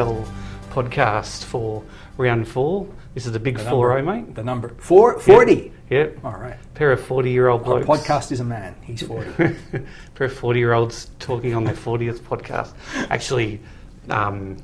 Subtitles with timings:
[0.00, 0.24] Goal
[0.70, 1.82] podcast for
[2.16, 2.86] round four.
[3.12, 4.34] This is the big The 4 mate.
[4.34, 5.72] The number four, 40.
[5.90, 6.24] Yep.
[6.24, 6.56] All right.
[6.72, 8.06] Pair of 40 year old Our blokes.
[8.06, 8.74] podcast is a man.
[8.82, 9.30] He's 40.
[10.14, 12.72] Pair of 40 year olds talking on their 40th podcast.
[13.10, 13.60] Actually,
[14.08, 14.56] um,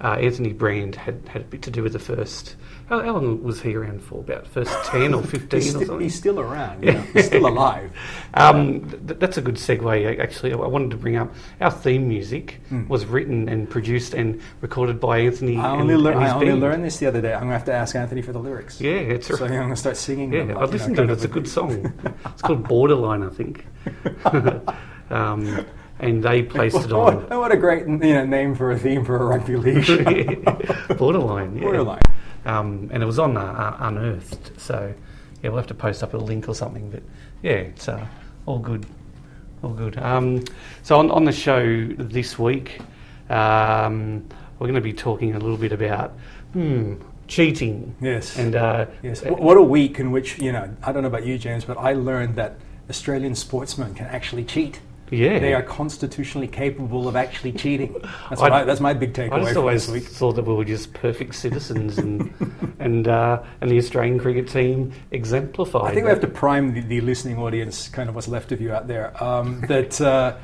[0.00, 2.56] uh, Anthony Brand had, had a bit to do with the first.
[2.86, 4.20] How, how long was he around for?
[4.20, 6.00] About first 10 or 15 he's, or sti- something?
[6.00, 6.84] he's still around.
[6.84, 7.00] You know?
[7.14, 7.90] He's still alive.
[8.34, 10.18] Um, th- that's a good segue.
[10.20, 15.00] Actually, I wanted to bring up our theme music was written and produced and recorded
[15.00, 15.56] by Anthony.
[15.56, 17.32] I and, only, lear- and his I only learned this the other day.
[17.32, 18.80] I'm going to have to ask Anthony for the lyrics.
[18.80, 21.14] Yeah, it's So I'm going to start singing Yeah, like, I've listened know, to it.
[21.14, 21.92] It's a good song.
[22.26, 23.64] It's called Borderline, I think.
[25.10, 25.64] um,
[25.98, 29.16] and they placed it on what a great you know, name for a theme for
[29.16, 30.44] a rugby league.
[30.98, 31.56] Borderline.
[31.56, 31.62] Yeah.
[31.62, 32.02] Borderline.
[32.44, 34.60] Um, and it was on uh, uh, Unearthed.
[34.60, 34.92] So
[35.42, 36.90] yeah, we'll have to post up a link or something.
[36.90, 37.02] But
[37.42, 38.06] yeah, it's uh,
[38.46, 38.86] all good.
[39.62, 39.96] All good.
[39.98, 40.44] Um,
[40.82, 42.80] so on, on the show this week,
[43.30, 46.12] um, we're going to be talking a little bit about
[46.52, 46.94] hmm,
[47.28, 47.94] cheating.
[48.00, 48.36] Yes.
[48.36, 49.22] And uh, Yes.
[49.22, 51.94] What a week in which, you know, I don't know about you, James, but I
[51.94, 52.56] learned that
[52.90, 54.80] Australian sportsmen can actually cheat.
[55.10, 57.94] Yeah, They are constitutionally capable of actually cheating.
[58.30, 60.04] That's, I- I, that's my big I takeaway just always this week.
[60.04, 62.32] thought that we were just perfect citizens, and
[62.78, 65.90] and uh, and the Australian cricket team exemplified.
[65.90, 68.60] I think we have to prime the, the listening audience, kind of what's left of
[68.60, 70.36] you out there, um, that uh,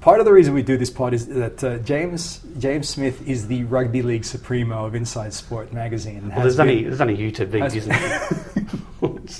[0.00, 3.48] part of the reason we do this pod is that uh, James James Smith is
[3.48, 6.28] the rugby league supremo of Inside Sport magazine.
[6.30, 8.36] Well, there's only been- there's only you to beat, isn't it?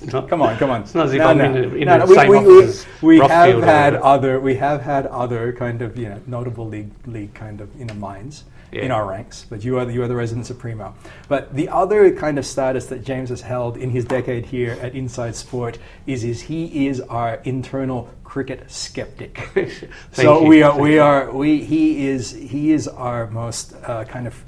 [0.03, 0.29] it's not.
[0.29, 0.83] Come on, come on.
[0.83, 1.45] It's not as if No, I'm no.
[1.45, 4.83] in, in No, no, we- same we, office we, we have had other we have
[4.83, 8.93] had other kind of you know notable league league kind of you know minds in
[8.93, 10.95] our ranks, but you are the, you are the resident supremo.
[11.27, 14.95] But the other kind of status that James has held in his decade here at
[14.95, 19.41] Inside Sport is is he is our internal cricket skeptic.
[20.13, 20.49] So you.
[20.49, 24.41] we are we are we he is he is our most uh, kind of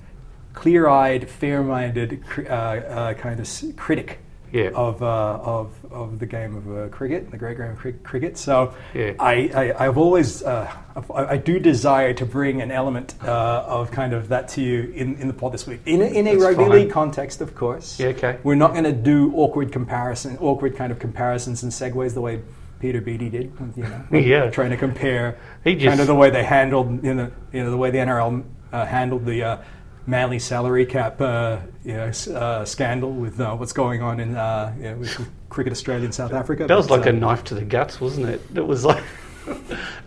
[0.54, 4.19] clear-eyed, fair-minded uh, uh, kind of critic
[4.52, 4.70] Yeah.
[4.74, 5.06] of, uh,
[5.42, 8.36] of of the game of uh, cricket, the great game of cri- cricket.
[8.36, 9.12] So Yeah.
[9.18, 10.70] I, I I've always uh,
[11.14, 14.92] I, I do desire to bring an element uh, of kind of that to you
[14.94, 16.70] in, in the pod this week in a, in a That's rugby fine.
[16.72, 17.98] league context, of course.
[17.98, 18.38] Yeah, okay.
[18.42, 22.42] We're not going to do awkward comparison, awkward kind of comparisons and segues the way.
[22.80, 24.50] Peter Beattie did, you know, Yeah.
[24.50, 27.70] trying to compare He just- kind of the way they handled, you know, you know
[27.70, 28.42] the way the NRL
[28.72, 29.56] uh, handled the uh,
[30.04, 34.74] Manly salary cap, uh, you know, uh, scandal with uh, what's going on in uh,
[34.76, 36.66] you know, with cricket Australia and South Africa.
[36.66, 38.40] That was But, like uh, a knife to the guts, wasn't it?
[38.54, 39.04] It was like,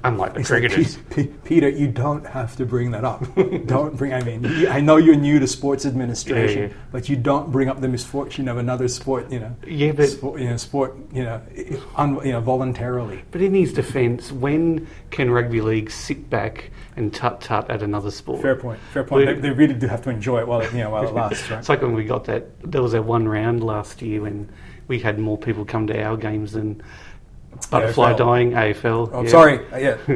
[0.04, 0.98] unlike the it's like, cricketers.
[1.10, 3.24] Pe- Pe- Peter, you don't have to bring that up.
[3.66, 4.14] don't bring.
[4.14, 6.74] I mean, you- I know you're new to sports administration, Yeah, yeah.
[6.92, 9.32] but you don't bring up the misfortune of another sport.
[9.32, 11.42] You know, Yeah, but- sport, you know, sport, you know,
[11.96, 13.24] un, you know, voluntarily.
[13.32, 18.12] But in his defence, when can rugby league sit back and tut tut at another
[18.12, 18.42] sport?
[18.42, 18.80] Fair point.
[18.94, 19.26] Fair point.
[19.26, 21.50] They, they really do have to enjoy it while it, you know, while it lasts,
[21.50, 21.60] right?
[21.60, 22.46] It's like when we got that.
[22.62, 24.50] There was that one round last year when
[24.88, 26.82] we had more people come to our games than
[27.70, 28.18] butterfly AFL.
[28.18, 29.10] dying AFL.
[29.14, 29.30] Oh, yeah.
[29.30, 29.60] sorry.
[29.72, 29.96] Uh, yeah.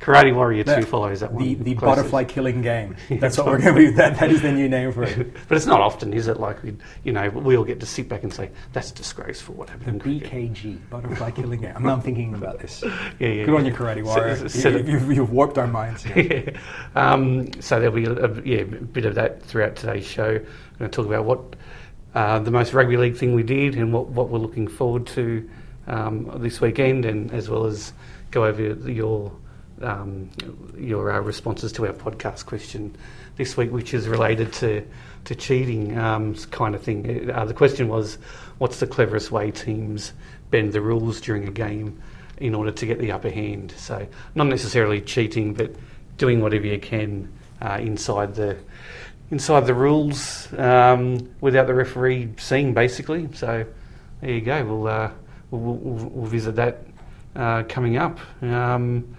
[0.00, 1.42] Karate Warrior Two That- follows that one.
[1.42, 1.96] The, the closest.
[1.98, 2.96] butterfly killing game.
[3.10, 3.90] That's what we're going to be.
[3.90, 5.32] That, that is the new name for it.
[5.48, 6.38] But it's not often, is it?
[6.38, 9.54] Like we, you know, we all get to sit back and say that's disgraceful.
[9.54, 10.02] What happened?
[10.02, 10.20] The.
[10.20, 11.72] BKG, butterfly killing game.
[11.76, 12.82] I'm not thinking about this.
[13.18, 13.44] Yeah, yeah.
[13.44, 14.36] Good on you, Karate Warrior.
[14.36, 16.02] so- You- so the- you've, you've warped our minds.
[16.04, 16.44] here.
[16.54, 16.58] Yeah.
[16.94, 20.32] Um, so there'll be a, yeah, a bit of that throughout today's show.
[20.32, 21.56] We're going to talk about what
[22.14, 25.48] uh, the most rugby league thing we did and what, what we're looking forward to
[25.92, 27.92] um, this weekend, and as well as
[28.30, 29.32] go over your
[29.82, 30.30] um,
[30.76, 32.96] your uh, responses to our podcast question
[33.36, 34.86] this week, which is related to
[35.24, 37.30] to cheating um, kind of thing.
[37.30, 38.16] Uh, the question was,
[38.58, 40.12] what's the cleverest way teams
[40.50, 42.00] bend the rules during a game
[42.38, 43.72] in order to get the upper hand?
[43.76, 45.74] So not necessarily cheating, but
[46.16, 48.56] doing whatever you can uh, inside the
[49.30, 53.28] inside the rules um, without the referee seeing, basically.
[53.34, 53.64] So
[54.20, 54.64] there you go.
[54.64, 55.10] We'll uh,
[55.52, 56.84] we'll, we'll, we'll visit that
[57.36, 58.18] uh, coming up.
[58.42, 59.16] Um,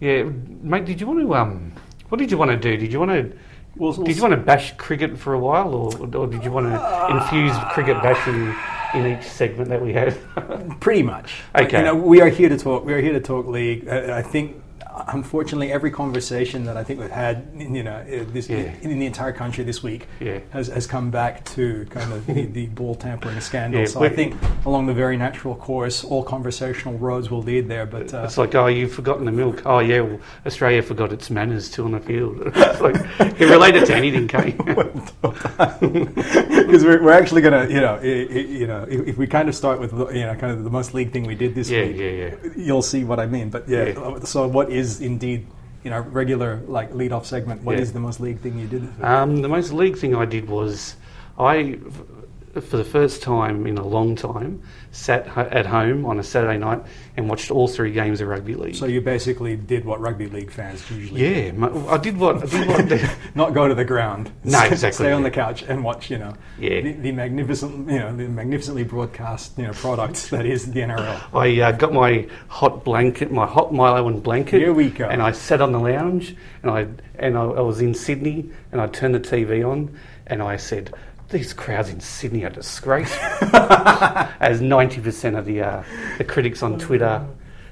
[0.00, 0.24] yeah,
[0.62, 0.84] mate.
[0.84, 1.72] Did you want to um,
[2.08, 2.76] what did you want to do?
[2.76, 3.36] Did you want to
[3.76, 6.66] We'll- did you want to bash cricket for a while, or, or did you want
[6.66, 8.54] to infuse cricket bashing
[8.94, 10.14] in each segment that we had?
[10.80, 11.36] Pretty much.
[11.56, 11.78] Okay.
[11.78, 12.84] You know, we are here to talk.
[12.84, 13.88] We are here to talk league.
[13.88, 14.61] Uh, I think,
[15.08, 18.72] unfortunately, every conversation that I think we've had, you know, uh, this Yeah.
[18.82, 20.40] in the entire country this week Yeah.
[20.50, 23.80] has, has come back to kind of the, the ball tampering scandal.
[23.80, 24.34] Yeah, so I think
[24.66, 27.86] along the very natural course, all conversational roads will lead there.
[27.86, 29.62] But uh, It's like, oh, you've forgotten the milk.
[29.64, 32.42] Oh, yeah, well, Australia forgot its manners too on the field.
[32.54, 32.96] it's like,
[33.40, 34.56] you relate it to anything, Kate.
[35.22, 39.48] because we're, we're actually gonna, you know, i i you know, if, if we kind
[39.48, 41.84] of start with, you know, kind of the most league thing we did this Yeah,
[41.86, 42.34] week, yeah, yeah.
[42.56, 43.48] you'll see what I mean.
[43.50, 44.18] But yeah, Yeah.
[44.24, 45.46] so what is indeed
[45.84, 47.62] you know regular like lead off segment.
[47.62, 47.94] What is Yeah.
[47.98, 48.82] the most league thing you did?
[49.02, 50.96] Um, the most league thing I did was
[51.38, 51.78] I,
[52.60, 56.82] for the first time in a long time, sat at home on a Saturday night
[57.16, 58.74] and watched all three games of rugby league.
[58.74, 61.26] so you basically did what rugby league fans usually do.
[61.26, 62.88] yeah, mu- I did what I did what.
[62.90, 64.30] the- not go to the ground.
[64.44, 66.82] No, Stay- exactly, Stay on the couch and watch, you know, Yeah.
[66.82, 71.34] the, the magnificent, you know, the magnificently broadcast, you know, product that is the NRL.
[71.34, 74.58] I uh, got my hot blanket, my hot Milo and blanket.
[74.58, 75.06] Here we go.
[75.08, 76.86] And I sat on the lounge, and I
[77.18, 79.96] and I, I was in Sydney, and I turned the TV on,
[80.26, 80.92] and I said,
[81.32, 83.48] "These crowds in Sydney are disgraceful,"
[84.40, 85.82] as ninety percent of the uh,
[86.18, 87.26] the critics on Twitter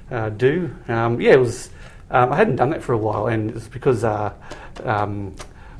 [0.09, 0.75] uh, do.
[0.87, 1.69] Um, yeah, it was.
[2.09, 4.33] Um, I hadn't done that for a while, and it's because uh,
[4.83, 5.33] um,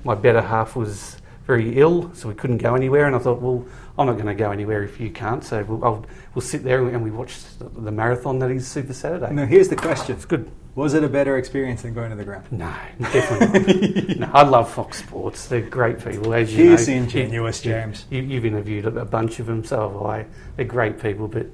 [0.06, 3.06] my better half was very ill, so we couldn't go anywhere.
[3.08, 3.66] And I thought, well,
[3.98, 6.88] I'm not going to go anywhere if you can't, so we'll, I'll, we'll sit there
[6.88, 9.34] and we watch the, the marathon that is Super Saturday.
[9.34, 10.50] Now, here's the question: It's good.
[10.74, 12.46] Was it a better experience than going to the ground?
[12.52, 12.74] No,
[13.12, 14.20] definitely not.
[14.20, 15.48] no, I love Fox Sports.
[15.48, 16.94] They're great people, as you Here's know.
[16.94, 18.06] ingenuous, James.
[18.10, 20.26] You, you've interviewed a, a bunch of them, so have I.
[20.56, 21.48] They're great people, but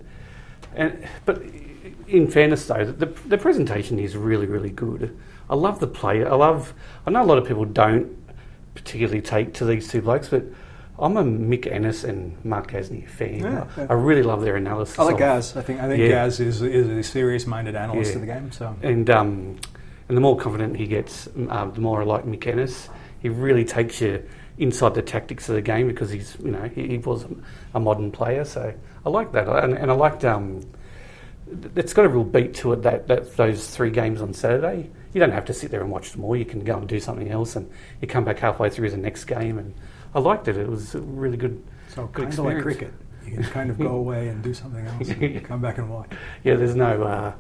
[0.76, 1.42] and but
[2.08, 5.18] in fairness, though, the, the presentation is really, really good.
[5.50, 6.24] I love the play.
[6.24, 6.74] I love.
[7.06, 8.16] I know a lot of people don't
[8.76, 10.44] particularly take to these two blokes, but
[11.00, 13.40] I'm a Mick Ennis and Mark Gasnier fan.
[13.40, 13.88] Yeah, I, yeah.
[13.90, 14.98] I really love their analysis.
[14.98, 15.56] I like of- Gaz.
[15.56, 16.08] I think I think Yeah.
[16.10, 18.52] Gaz is is a serious-minded analyst of the game.
[18.52, 19.58] So And um,
[20.08, 22.90] and the more confident he gets, uh, the more I like Mick Ennis.
[23.20, 24.24] He really takes you
[24.58, 27.26] inside the tactics of the game because he's you know he, he was
[27.74, 28.44] a modern player.
[28.46, 28.74] So
[29.06, 30.26] I like that, and, and I liked.
[30.26, 30.62] Um,
[31.76, 34.90] it's got a real beat to it that, that those three games on Saturday.
[35.14, 36.36] You don't have to sit there and watch them all.
[36.36, 37.70] You can go and do something else, and
[38.02, 39.58] you come back halfway through the next game.
[39.58, 39.74] And
[40.14, 40.58] I liked it.
[40.58, 41.64] It was a really good.
[41.90, 42.94] so Good kind of like cricket.
[43.26, 45.10] You can kind of go away and do something else.
[45.10, 46.10] and come back and watch.
[46.44, 47.34] Yeah, there's no uh,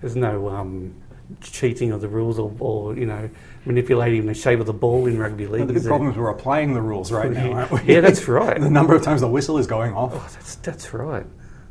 [0.00, 0.94] there's no um,
[1.40, 3.28] cheating of the rules or, or you know
[3.64, 5.62] manipulating the shape of the ball in rugby league.
[5.66, 7.82] But the big problem is we're applying the rules right now, aren't we?
[7.94, 8.60] Yeah, that's right.
[8.60, 10.12] the number of times the whistle is going off.
[10.14, 11.26] Oh, that's that's right.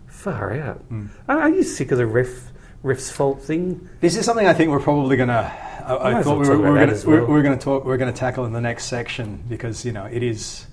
[0.07, 0.77] Far out.
[0.89, 1.07] Hmm.
[1.27, 2.51] Are you sick of the ref
[2.83, 3.89] ref's fault thing?
[4.01, 5.51] This is something I think we're probably gonna.
[5.85, 7.25] I, I thought we were, we're going well.
[7.27, 10.67] we're gonna talk we're gonna tackle in the next section because you know it is.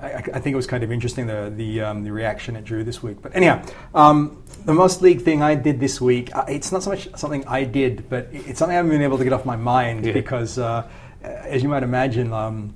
[0.00, 2.64] I, I I think it was kind of interesting the the um, the reaction it
[2.64, 3.20] drew this week.
[3.22, 3.64] But anyhow,
[3.94, 6.34] um, the most league thing I did this week.
[6.34, 9.18] uh, It's not so much something I did, but it's something I haven't been able
[9.18, 10.12] to get off my mind Yeah.
[10.12, 10.88] because, uh,
[11.22, 12.32] as you might imagine.
[12.32, 12.74] Um,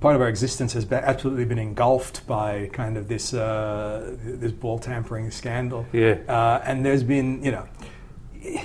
[0.00, 4.52] Part of our existence has been, absolutely been engulfed by kind of this uh, this
[4.52, 5.86] ball tampering scandal.
[5.92, 6.18] Yeah.
[6.28, 7.66] Uh, and there's been, you know,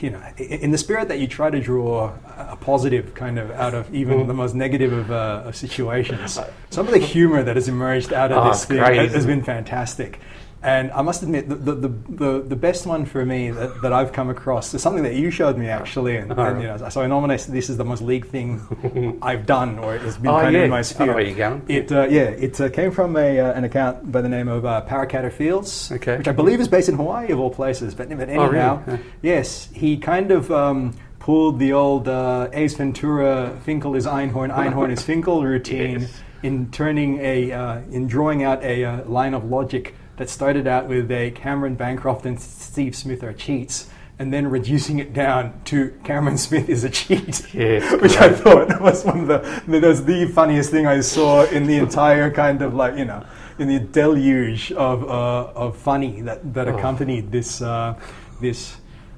[0.01, 3.73] you know, in the spirit that you try to draw a positive kind of out
[3.73, 4.27] of even Mm.
[4.27, 6.39] the most negative of, uh, of situations,
[6.69, 9.25] some of the humor that has emerged out of Oh, this thing great, has, has
[9.25, 10.19] been fantastic.
[10.63, 14.13] And I must admit, the, the, the, the, best one for me that, that I've
[14.13, 16.15] come across is something that you showed me actually.
[16.15, 19.77] And, and, you know, so I nominated this as the most league thing I've done,
[19.77, 21.07] or it's been Oh, kind of in my I sphere.
[21.07, 21.63] know where you're going.
[21.67, 24.63] It uh, yeah, it uh, came from a, uh, an account by the name of
[24.65, 26.15] uh, Paracata Fields, Okay.
[26.17, 27.93] which I believe is based in Hawaii of all places.
[27.93, 28.59] But, but Oh, really?
[28.59, 34.49] anyhow, yes, he kind of um, pulled the old uh, Ace Ventura Finkel is Einhorn,
[34.55, 36.21] Einhorn is Finkel routine Yes.
[36.41, 40.87] in turning a uh, in drawing out a uh, line of logic that started out
[40.87, 43.89] with a Cameron Bancroft and Steve Smith are cheats.
[44.19, 47.37] And then reducing it down to Cameron Smith is a cheat,
[48.01, 49.39] which I thought was one of the
[49.79, 53.25] that was the funniest thing I saw in the entire kind of like you know
[53.57, 56.77] in the deluge of uh, of funny that that Oh.
[56.77, 57.95] accompanied this uh,
[58.39, 58.77] this.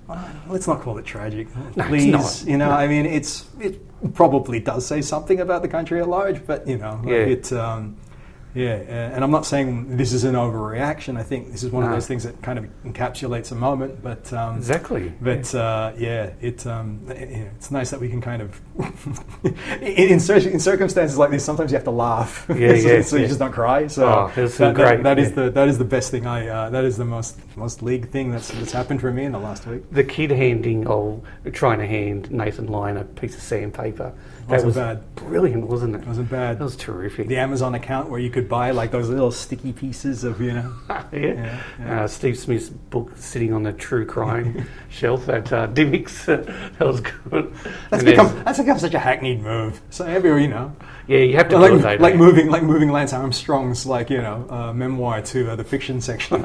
[0.10, 2.12] uh, let's not call it tragic, No, it's please.
[2.12, 2.44] not.
[2.50, 3.82] You know, I mean, it's it
[4.14, 7.16] probably does say something about the country at large, but you know, Yeah.
[7.36, 7.52] it.
[7.52, 7.98] Um,
[8.56, 11.18] yeah, uh, and I'm not saying this is an overreaction.
[11.18, 14.02] I think this is one of those things that kind of encapsulates a moment.
[14.02, 15.12] But um, Exactly.
[15.22, 18.60] but uh, yeah, it, um, i- i- it's nice that we can kind of
[19.44, 20.20] in, in,
[20.54, 21.44] in circumstances like this.
[21.44, 23.28] Sometimes you have to laugh, Yeah, so, yeah, so you yeah.
[23.28, 23.88] just don't cry.
[23.88, 25.36] So Oh, it that, that- great- that is yeah.
[25.36, 26.26] the that is the best thing.
[26.26, 29.32] I uh, that is the most most league thing that's that's happened for me in
[29.32, 29.84] the last week.
[29.92, 31.22] the kid handing or
[31.52, 34.14] trying to hand Nathan Lyon a piece of sandpaper.
[34.48, 35.16] That Wasn't was bad.
[35.16, 36.02] brilliant, wasn't it?
[36.02, 36.60] It wasn't bad.
[36.60, 37.28] That was terrific.
[37.28, 40.72] The Amazon account where you could buy like those little sticky pieces of you know.
[40.90, 41.04] yeah.
[41.12, 42.02] Yeah, yeah.
[42.04, 46.26] Uh, Steve Smith's book sitting on the true crime shelf at uh, Dymocks.
[46.26, 47.52] that was good.
[47.90, 49.82] That's And become that's become such a hackneyed move.
[49.90, 50.76] So maybe you know,
[51.08, 54.74] yeah, you have to like, like moving like moving Lance Armstrong's like you know uh,
[54.74, 56.44] memoir to uh, the fiction section.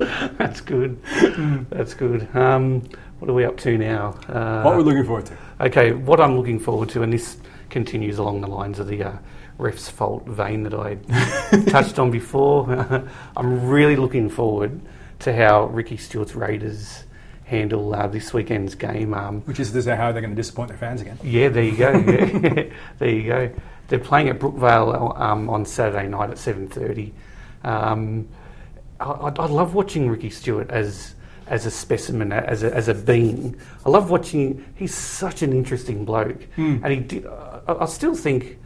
[0.38, 1.02] That's good.
[1.70, 2.34] That's good.
[2.34, 2.82] Um,
[3.18, 4.18] what are we up to now?
[4.28, 5.36] Uh, what we're looking forward to.
[5.60, 7.36] Okay, what I'm looking forward to, and this
[7.68, 9.12] continues along the lines of the uh,
[9.58, 10.94] ref's fault vein that I
[11.70, 12.66] touched on before.
[13.36, 14.80] I'm really looking forward
[15.20, 17.04] to how Ricky Stuart's Raiders
[17.44, 19.12] handle uh, this weekend's game.
[19.12, 21.18] Um, Which is, is how they're going to disappoint their fans again.
[21.22, 21.90] yeah, there you go.
[21.92, 22.72] Yeah.
[22.98, 23.50] there you go.
[23.88, 27.12] They're playing at Brookvale um, on Saturday night at seven thirty.
[27.64, 28.28] Um,
[29.00, 31.14] I, I love watching Ricky Stuart as
[31.46, 33.56] as a specimen, as a, as a being.
[33.84, 34.64] I love watching.
[34.76, 37.26] He's such an interesting bloke, and he did.
[37.26, 38.58] I, I still think.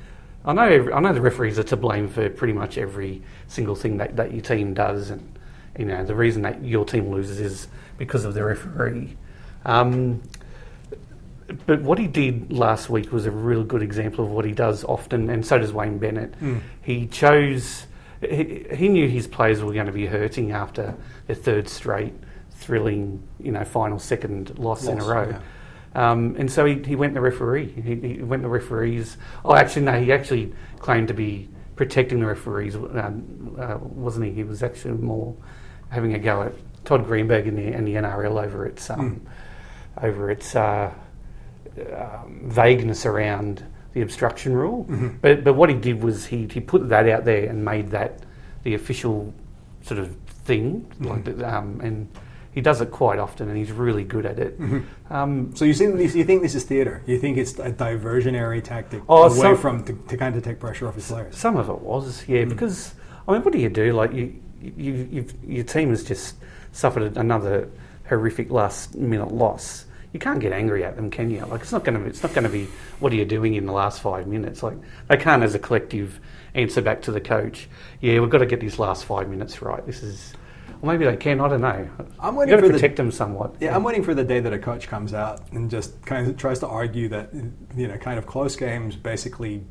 [0.44, 0.64] I know.
[0.68, 4.16] every- I know the referees are to blame for pretty much every single thing that,
[4.16, 5.38] that your team does, and
[5.78, 9.16] you know the reason that your team loses is because of the referee.
[9.64, 10.20] Um,
[11.66, 14.84] but what he did last week was a real good example of what he does
[14.84, 16.34] often, and so does Wayne Bennett.
[16.82, 17.86] He chose,
[18.30, 20.94] he, he knew his players were going to be hurting after
[21.26, 22.14] their third straight
[22.50, 25.40] thrilling, you know, final second loss, in a Loss, row.
[25.94, 27.68] Um, and so he, he went the referee.
[27.68, 29.16] He, he went the referees.
[29.44, 33.12] Oh, actually, no, he actually claimed to be protecting the referees, uh,
[33.58, 34.32] uh, wasn't he?
[34.32, 35.36] He was actually more
[35.90, 36.54] having a go at
[36.84, 39.26] Todd Greenberg and the, and the NRL over its um,
[40.02, 40.92] over its uh,
[41.96, 43.64] um, vagueness around
[43.94, 44.86] the obstruction rule.
[45.22, 48.20] But but what he did was he, he put that out there and made that
[48.64, 49.32] the official
[49.82, 52.08] sort of thing, like the, um, and
[52.52, 54.58] he does it quite often, and he's really good at it.
[55.10, 57.02] Um, So you think this, you think this is theatre?
[57.06, 60.60] You think it's a diversionary tactic Oh, away some- from to, to kind of take
[60.60, 61.36] pressure off his players?
[61.36, 62.94] Some of it was, yeah, because
[63.28, 63.92] I mean, what do you do?
[63.92, 66.36] Like you, you, you've, your team has just
[66.72, 67.68] suffered another
[68.08, 69.86] horrific last minute loss.
[70.14, 71.44] You can't get angry at them, can you?
[71.44, 72.68] Like it's not going to, it's not going to be.
[73.00, 74.62] What are you doing in the last five minutes?
[74.62, 74.76] Like
[75.08, 76.20] they can't, as a collective,
[76.54, 77.68] answer back to the coach.
[78.00, 79.84] Yeah, we've got to get these last five minutes right.
[79.84, 80.32] This is,
[80.82, 81.40] or maybe they can.
[81.40, 81.88] I don't know.
[82.20, 83.56] I'm You've waiting got to for the- protect them somewhat.
[83.58, 86.36] Yeah, I'm waiting for the day that a coach comes out and just kind of
[86.36, 87.30] tries to argue that
[87.76, 89.64] you know, kind of close games basically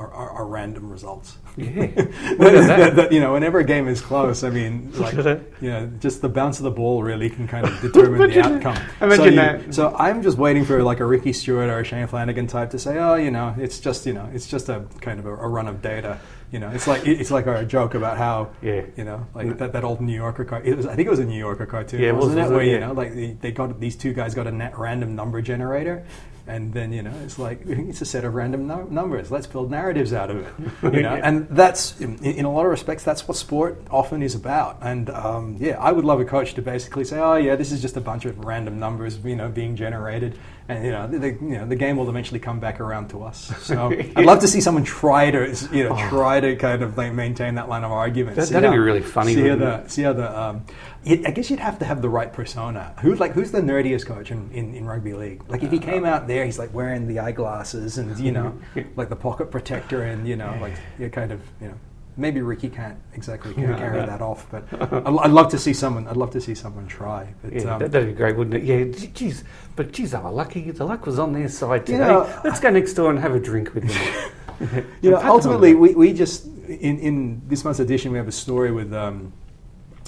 [0.00, 1.36] are, are, are random results.
[1.56, 1.66] Yeah.
[2.38, 2.96] Look at that.
[2.96, 6.28] that, you know, whenever a game is close, I mean, like, you know, just the
[6.28, 8.76] bounce of the ball really can kind of determine the outcome.
[8.76, 9.02] that.
[9.02, 9.74] Imagine so, you- that.
[9.74, 12.78] so I'm just waiting for like a Ricky Stuart or a Shane Flanagan type to
[12.78, 15.48] say, oh, you know, it's just, you know, it's just a kind of a, a
[15.48, 16.20] run of data.
[16.52, 18.82] You know, it's like it's like a joke about how, Yeah.
[18.96, 19.58] you know, like mm.
[19.58, 20.62] that, that old New Yorker car.
[20.62, 22.42] It was, I think it was a New Yorker cartoon, Yeah, it was, wasn't it?
[22.42, 22.72] wasn't Where it?
[22.72, 26.06] you know, like they, they got these two guys got a net random number generator,
[26.50, 29.30] and then you know it's like it's a set of random no- numbers.
[29.30, 30.52] Let's build narratives out of it,
[30.94, 31.14] you know.
[31.14, 31.20] Yeah.
[31.22, 34.78] And that's in, in a lot of respects that's what sport often is about.
[34.82, 37.80] And um, yeah, I would love a coach to basically say, oh yeah, this is
[37.80, 40.38] just a bunch of random numbers, you know, being generated,
[40.68, 43.52] and you know, the, you know, the game will eventually come back around to us.
[43.62, 47.12] So I'd love to see someone try to you know try to kind of like
[47.12, 48.36] maintain that line of argument.
[48.36, 50.64] That- that'd be really funny, See how the see how the um,
[51.04, 52.94] it, I guess you'd have to have the right persona.
[53.00, 55.42] Who's like who's the nerdiest coach in, in, in rugby league?
[55.48, 58.58] Like if he came out there, he's like wearing the eyeglasses and you know
[58.96, 61.74] like the pocket protector and you know like you kind of you know
[62.16, 66.06] maybe Ricky can't exactly carry that off, but I'd, I'd love to see someone.
[66.06, 67.32] I'd love to see someone try.
[67.42, 68.64] But, Yeah, um, that, that'd be great, wouldn't it?
[68.64, 69.44] Yeah, geez,
[69.76, 70.70] but geez, they were lucky.
[70.70, 72.08] The luck was on their side You today.
[72.08, 74.84] know, Let's go next door and have a drink with them.
[75.02, 78.18] you know, Pat them on ultimately, we, we just in, in this month's edition we
[78.18, 79.32] have a story with um,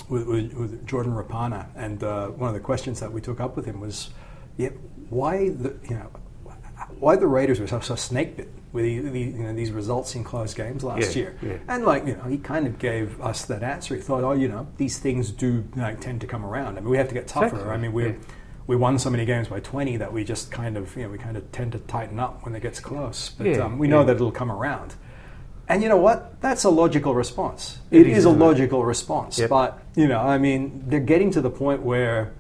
[0.08, 3.56] with, with, with Jordan Rapana, and uh, one of the questions that we took up
[3.56, 4.10] with him was,
[4.56, 4.70] yeah,
[5.10, 6.10] why the you know
[6.98, 10.14] why the Raiders were so, so snake bit with the, the, you know, these results
[10.14, 11.56] in close games last Yeah, year, yeah.
[11.68, 13.94] and like you know he kind of gave us that answer.
[13.94, 16.78] He thought, oh, you know, these things do like, tend to come around.
[16.78, 17.46] I mean, we have to get tougher.
[17.46, 18.14] Exactly, I mean, we yeah.
[18.66, 21.18] we won so many games by 20 that we just kind of, you know, we
[21.18, 23.30] kind of tend to tighten up when it gets close.
[23.30, 24.94] But um, we know that it'll come around.
[25.72, 26.38] And you know what?
[26.42, 27.78] That's a logical response.
[27.90, 28.32] It it is, is, a it?
[28.32, 29.38] logical response.
[29.38, 29.48] Yep.
[29.48, 32.34] But, you know, I mean, they're getting to the point where,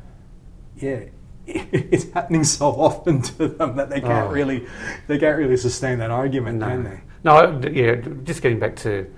[0.76, 1.04] yeah,
[1.46, 4.30] it's happening so often to them that they can't Oh.
[4.30, 4.66] really,
[5.06, 7.00] they can't really sustain that argument, no, can they?
[7.24, 7.94] no, yeah.
[8.22, 9.10] Just getting back to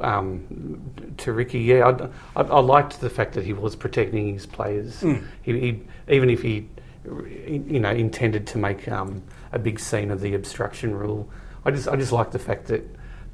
[0.00, 0.82] um,
[1.18, 1.60] to Ricky.
[1.60, 1.86] Yeah,
[2.34, 5.02] I, I, I liked the fact that he was protecting his players.
[5.02, 5.24] Mm.
[5.42, 6.68] He, he even if he,
[7.04, 11.30] you know, intended to make um, a big scene of the obstruction rule.
[11.64, 12.82] I just I just like the fact that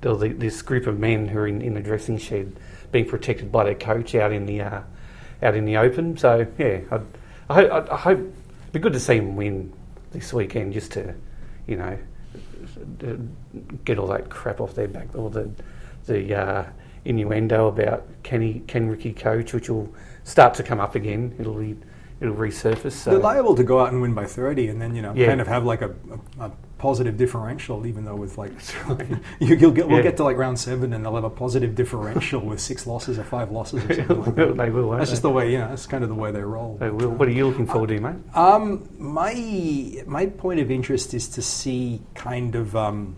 [0.00, 2.57] there was this group of men who are in, in the dressing shed
[2.93, 4.81] being protected by their coach out in the uh,
[5.43, 6.17] out in the open.
[6.17, 7.02] So yeah, I'd,
[7.49, 9.73] I hope I, I hope it'd be good to see him win
[10.12, 11.14] this weekend, just to
[11.67, 11.99] you know
[13.85, 15.50] get all that crap off their back, all the
[16.07, 16.64] the uh,
[17.05, 19.93] innuendo about can he Ricky coach, which will
[20.25, 21.35] start to come up again.
[21.38, 21.76] It'll be
[22.20, 22.92] it'll resurface.
[22.92, 25.26] So They're liable to go out and win by 30 and then, you know, Yeah.
[25.28, 25.94] kind of have like a,
[26.40, 28.52] a, a positive differential, even though with like,
[29.40, 32.40] you, you'll get, we'll get to like round seven and they'll have a positive differential
[32.40, 34.56] with six losses or five losses or something like that.
[34.56, 34.90] they will.
[34.90, 35.12] That's they?
[35.12, 36.76] just the way, you know, that's kind of the way they roll.
[36.78, 37.10] They will.
[37.10, 38.16] What are you looking forward to, mate?
[38.34, 43.14] Um, my my point of interest is to see kind of um,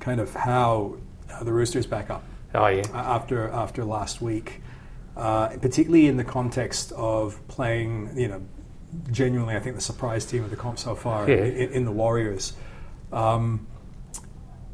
[0.00, 0.96] kind of how
[1.32, 2.24] uh, the Roosters back up
[2.54, 2.82] Oh yeah.
[2.92, 4.60] uh, after after last week,
[5.16, 8.42] uh, particularly in the context of playing, you know,
[9.10, 11.36] genuinely, I think, the surprise team of the comp so far Yeah.
[11.36, 12.52] in, in the Warriors.
[13.12, 13.66] Um,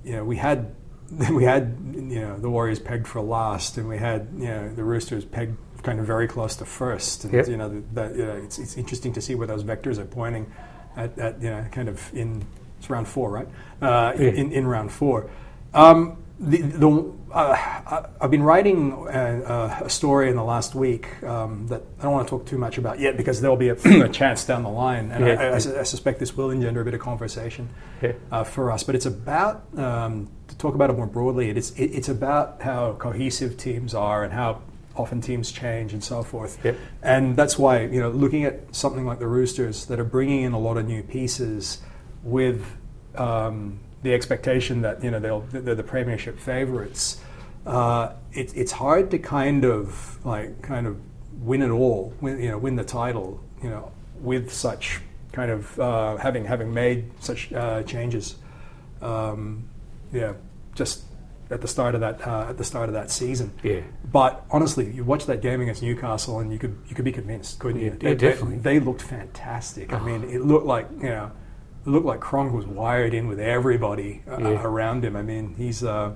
[0.05, 0.75] you know, we had
[1.33, 4.85] we had you know the Warriors pegged for last, and we had you know the
[4.85, 7.25] Roosters pegged kind of very close to first.
[7.25, 7.49] And Yep.
[7.49, 10.51] you know that you know, it's, it's interesting to see where those vectors are pointing
[10.97, 12.45] at, at you know kind of in
[12.79, 13.49] it's round four, right?
[13.83, 14.29] Uh, Yeah.
[14.31, 15.29] in, in round four.
[15.75, 21.67] Um, the, the, uh, I've been writing a, a story in the last week um,
[21.69, 24.09] that I don't want to talk too much about yet because there'll be a, a
[24.09, 25.41] chance down the line, and I, Yeah.
[25.43, 27.69] I, I I suspect this will engender a bit of conversation
[28.03, 28.13] Yeah.
[28.33, 28.83] uh, for us.
[28.85, 31.51] But it's about um, to talk about it more broadly.
[31.51, 34.63] It's it, it's about how cohesive teams are and how
[34.97, 36.59] often teams change and so forth.
[37.03, 40.53] And that's why you know looking at something like the Roosters that are bringing in
[40.55, 41.81] a lot of new pieces
[42.25, 42.65] with
[43.15, 47.21] um, the expectation that you know they'll they're the premiership favourites.
[47.66, 50.99] Uh, it, it's hard to kind of like kind of
[51.40, 55.00] win it all, win, you know, win the title, you know, with such
[55.33, 58.37] kind of uh, having having made such uh, changes.
[59.02, 59.69] Um,
[60.12, 60.35] yeah,
[60.75, 61.04] just
[61.50, 63.52] at the start of that uh, at the start of that season.
[63.62, 63.80] Yeah.
[64.11, 67.59] But honestly, you watch that game against Newcastle, and you could you could be convinced,
[67.59, 67.90] couldn't you?
[68.00, 68.57] Yeah, They- definitely.
[68.57, 69.92] They, they looked fantastic.
[69.92, 71.30] I mean, it looked like you know,
[71.87, 74.63] it looked like Cronk was wired in with everybody uh, Yeah.
[74.63, 75.17] around him.
[75.17, 75.83] I mean, he's.
[75.85, 76.13] Uh,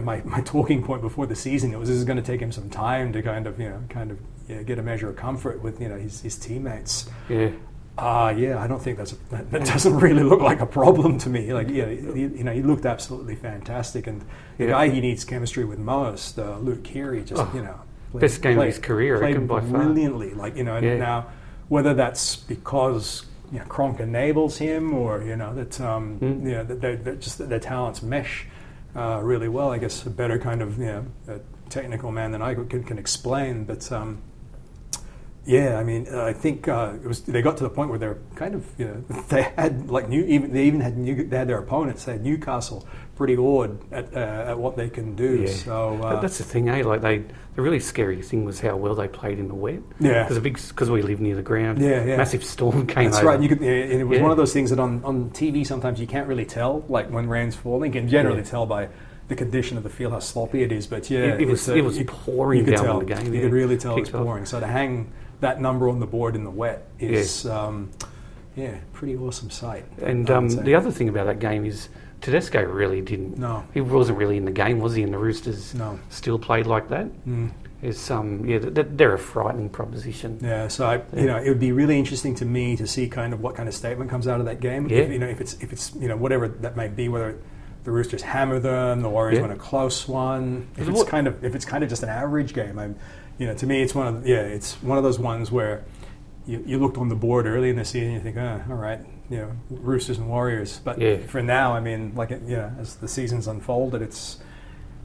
[0.00, 2.50] my, my talking point before the season it was this is going to take him
[2.50, 5.62] some time to kind of you know kind of yeah, get a measure of comfort
[5.62, 7.08] with you know his, his teammates.
[7.28, 7.50] Yeah.
[7.98, 11.18] Ah, yeah, I don't think that's a, that, that doesn't really look like a problem
[11.18, 11.52] to me.
[11.52, 14.22] Like, yeah, he, you know, he looked absolutely fantastic, and
[14.56, 14.70] the Yeah.
[14.70, 17.78] guy he needs chemistry with most, uh, Luke Keary, just Oh, you know,
[18.14, 19.68] best game of his career, played reckon, by far.
[19.82, 20.32] brilliantly.
[20.32, 20.96] Like, you know, and Yeah.
[20.96, 21.26] now
[21.68, 26.44] whether that's because you know Cronk enables him, or you know that um, Mm.
[26.44, 28.46] you know that they that just that their talents mesh
[28.96, 29.70] uh, really well.
[29.70, 30.86] I guess a better kind of you
[31.26, 33.90] know technical man than I can, can explain, but.
[33.92, 34.22] Um,
[35.46, 37.22] yeah, I mean, I think uh, it was.
[37.22, 40.22] They got to the point where they're kind of, you know, they had like new.
[40.26, 41.24] Even they even had new.
[41.26, 42.04] They had their opponents.
[42.04, 42.86] They had Newcastle
[43.20, 44.18] pretty awed at, uh,
[44.50, 45.42] at what they can do.
[45.42, 45.50] Yeah.
[45.52, 46.82] So uh, But that's the thing, eh?
[46.82, 47.18] Like they,
[47.54, 49.80] the really scary thing was how well they played in the wet.
[50.00, 50.22] Yeah.
[50.22, 51.82] Because big, because we live near the ground.
[51.82, 52.16] Yeah, yeah.
[52.16, 53.26] Massive storm came That's over.
[53.26, 53.42] right.
[53.42, 54.22] You could, yeah, and it was Yeah.
[54.22, 57.28] one of those things that on, on TV sometimes you can't really tell, like when
[57.28, 57.92] rain's falling.
[57.92, 58.88] You can generally tell by
[59.28, 60.86] the condition of the field how sloppy it is.
[60.86, 62.98] But yeah, It- it was- uh, it was you- pouring you could down tell.
[63.00, 64.46] the game, You could really tell it was pouring.
[64.46, 67.90] So to hang that number on the board in the wet is, um,
[68.56, 69.84] yeah, pretty awesome sight.
[70.02, 73.38] And um, the other thing about that game is Tedesco really didn't.
[73.38, 73.64] No.
[73.72, 75.02] He wasn't really in the game, was he?
[75.02, 75.98] And the Roosters No.
[76.10, 77.06] still played like that.
[77.26, 77.50] Mm.
[77.82, 80.38] It's um, yeah, th- th- they're a frightening proposition.
[80.42, 83.32] Yeah, so I, you know, it would be really interesting to me to see kind
[83.32, 84.86] of what kind of statement comes out of that game.
[84.88, 84.98] Yeah.
[84.98, 87.38] If, you know, if it's if it's you know whatever that may be, whether
[87.84, 89.42] the Roosters hammer them, the Warriors Yeah.
[89.46, 90.68] win a close one.
[90.76, 92.96] If it's kind of if it's kind of just an average game, I'm,
[93.38, 95.82] you know, to me it's one of yeah, it's one of those ones where
[96.46, 99.00] you, you looked on the board early in the season, you think, oh, all right,
[99.30, 100.80] you know, Roosters and Warriors.
[100.84, 101.18] But Yeah.
[101.28, 104.38] for now, I mean, like it, you know, as the season's unfolded, it's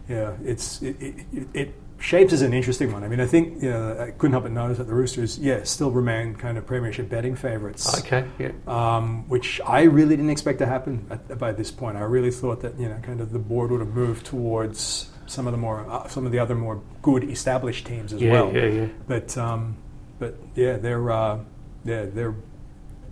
[0.09, 3.03] yeah, it's it, it, it, it shapes as an interesting one.
[3.03, 5.63] I mean, I think you know, I couldn't help but notice that the Roosters, yeah,
[5.63, 7.99] still remain kind of premiership betting favourites.
[7.99, 8.51] Okay, yeah.
[8.67, 11.97] Um, which I really didn't expect to happen at, by this point.
[11.97, 15.47] I really thought that you know, kind of the board would have moved towards some
[15.47, 18.51] of the more, uh, some of the other more good established teams as Yeah, well.
[18.53, 18.87] yeah, yeah.
[19.07, 19.77] But um,
[20.19, 21.39] but yeah, they're uh,
[21.83, 22.35] yeah they're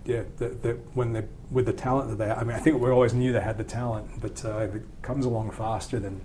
[0.04, 2.80] yeah the, the, when they with the talent that they have, I mean I think
[2.80, 6.20] we always knew they had the talent, but uh, if it comes along faster than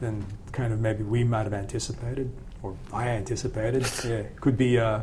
[0.00, 2.32] than kind of maybe we might have anticipated
[2.62, 3.86] or I anticipated.
[4.04, 4.78] yeah, could be.
[4.78, 5.02] Uh,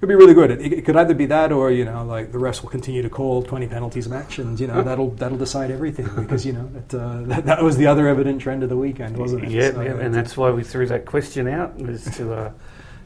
[0.00, 0.50] could be really good.
[0.50, 3.08] It, it could either be that, or you know, like the refs will continue to
[3.08, 6.68] call twenty penalties a match, and you know that'll that'll decide everything because you know
[6.74, 9.50] that, uh, that that was the other evident trend of the weekend, wasn't it?
[9.50, 12.52] Yeah, So, yeah, and that's why we threw that question out as to uh,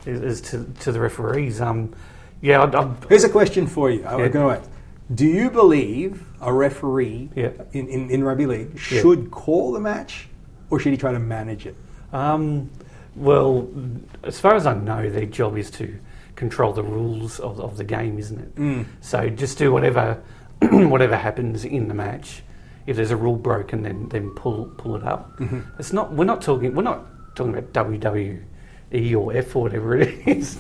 [0.07, 1.61] as to, to the referees.
[1.61, 1.94] Um,
[2.40, 4.05] yeah, I'd, Here's a question for you.
[4.07, 4.29] I'm Yeah.
[4.29, 4.70] going to ask:
[5.14, 7.51] Do you believe a referee Yeah.
[7.72, 9.01] in, in, in rugby league Yeah.
[9.01, 10.29] should call the match
[10.70, 11.77] or should he try to manage it?
[12.12, 12.70] um,
[13.16, 13.66] well,
[14.22, 15.92] as far as I know, their job is to
[16.37, 18.55] control the rules of, of the game, isn't it?
[18.55, 18.85] Mm.
[19.01, 20.22] So just do whatever
[20.62, 22.42] whatever happens in the match.
[22.87, 25.37] If there's a rule broken, then then pull pull it up.
[25.38, 25.61] Mm-hmm.
[25.81, 26.12] It's not.
[26.12, 26.74] We're not talking.
[26.77, 27.72] We're not talking about
[28.92, 30.59] WWE or F or whatever it is.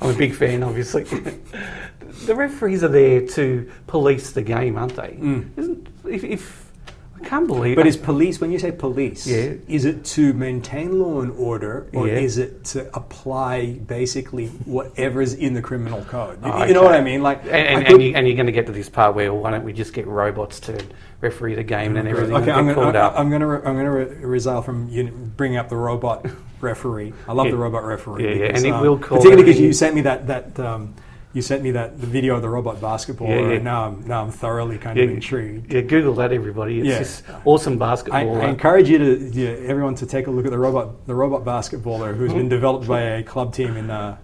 [0.00, 1.04] I'm a big fan, obviously.
[1.04, 5.16] the referees are there to police the game, aren't they?
[5.20, 5.50] Mm.
[5.58, 6.72] Isn't if, if
[7.20, 7.76] I can't believe.
[7.76, 9.54] But is police, when you say police, Yeah.
[9.68, 12.14] is it to maintain law and order or Yeah.
[12.14, 16.44] is it to apply basically whatever's in the criminal code?
[16.44, 16.94] You, Oh, you know what.
[16.94, 17.22] I mean?
[17.22, 19.32] Like, and, and, I and, you, and you're going to get to this part where
[19.32, 20.84] why don't we just get robots to
[21.22, 23.12] referee the game and then everything Okay, I'm gonna?
[23.16, 25.04] I'm gonna, re- I'm gonna re- resile from you
[25.36, 26.26] bringing up the robot
[26.64, 27.12] referee.
[27.28, 27.52] I love Yeah.
[27.52, 28.24] the robot referee.
[28.24, 30.58] Yeah, yeah, because, and it um, will call particularly because you sent me that that
[30.58, 30.94] um,
[31.34, 33.56] you sent me that the video of the robot basketball, Yeah, yeah.
[33.56, 35.72] and now I'm now I'm thoroughly kind of intrigued.
[35.72, 36.80] Yeah, Google that, everybody.
[36.80, 36.98] It's Yeah.
[36.98, 38.40] just awesome basketball.
[38.40, 41.44] I encourage you to yeah, everyone to take a look at the robot the robot
[41.44, 43.90] basketballer who's been developed by a club team in.
[43.90, 44.16] Uh,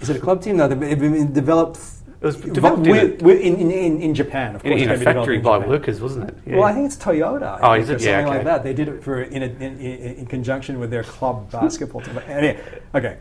[0.00, 0.56] is it a club team?
[0.56, 1.78] No, they've been developed.
[2.22, 4.80] It was developed in with- in, in, in, Japan, of course.
[4.80, 5.70] in a factory by Japan.
[5.70, 6.36] workers, wasn't it?
[6.46, 6.54] Yeah.
[6.56, 7.58] Well, I think it's Toyota.
[7.60, 8.00] Oh, is or it?
[8.02, 8.62] Yeah, something like that.
[8.62, 12.16] They did it for in, a, in, in, in conjunction with their club basketball team.
[12.28, 12.60] Anyway,
[12.94, 13.18] okay.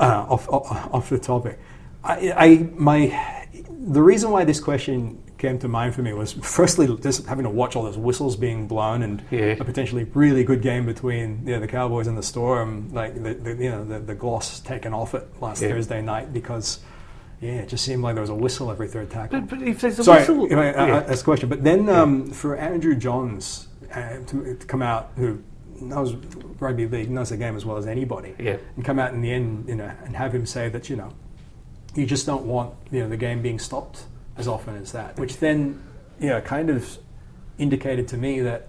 [0.00, 1.58] uh, off, off, off the topic.
[2.02, 3.46] I, I my
[3.86, 7.50] the reason why this question came to mind for me was firstly just having to
[7.50, 9.56] watch all those whistles being blown and Yeah.
[9.60, 13.34] a potentially really good game between you know, the Cowboys and the Storm, like the,
[13.34, 15.70] the you know the, the gloss taken off it last Yeah.
[15.70, 16.78] Thursday night because
[17.44, 19.40] yeah, it just seemed like there was a whistle every third tackle.
[19.40, 21.00] but, but if there's a Sorry, whistle, I, I- yeah.
[21.00, 21.48] that's a question.
[21.48, 25.42] But then um, for Andrew Johns uh, to, to come out, who
[25.80, 26.14] knows
[26.58, 28.56] rugby league, knows the game as well as anybody, Yeah.
[28.76, 31.12] and come out in the end, you know, and have him say that you know,
[31.94, 34.04] you just don't want you know the game being stopped
[34.36, 35.82] as often as that, which then
[36.18, 36.98] you know kind of
[37.58, 38.68] indicated to me that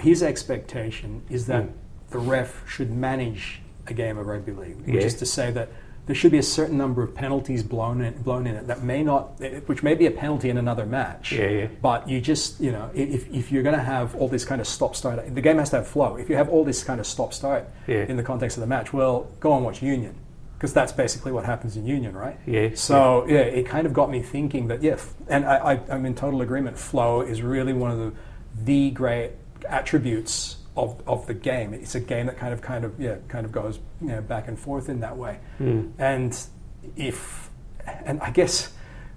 [0.00, 1.72] his expectation is that Mm.
[2.10, 5.00] the ref should manage a game of rugby league, which Yeah.
[5.02, 5.68] is to say that
[6.06, 9.04] there should be a certain number of penalties blown in, blown in it that may
[9.04, 11.30] not, which may be a penalty in another match.
[11.32, 11.66] Yeah, yeah.
[11.80, 14.66] But you just, you know, if, if you're going to have all this kind of
[14.66, 16.16] stop start, the game has to have flow.
[16.16, 18.04] If you have all this kind of stop start Yeah.
[18.08, 20.16] in the context of the match, well, go and watch Union.
[20.58, 22.38] Because that's basically what happens in Union, right?
[22.46, 24.96] Yeah, So, yeah, it kind of got me thinking that, yeah,
[25.28, 26.78] and I, I, I'm in total agreement.
[26.78, 28.12] Flow is really one of the,
[28.64, 29.32] the great
[29.68, 31.74] attributes of, of the game.
[31.74, 34.48] It's a game that kind of, kind of, yeah, kind of goes you know, back
[34.48, 35.38] and forth in that way.
[35.98, 36.38] And
[36.96, 37.50] if,
[38.04, 38.72] and I guess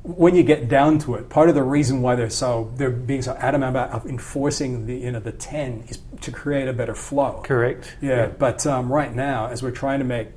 [0.05, 3.23] when you get down to it, part of the reason why they're so they're being
[3.23, 7.41] so adamant about enforcing the you know the ten is to create a better flow.
[7.43, 7.95] correct.
[8.01, 10.27] Yeah, but um, right now, as we're trying to make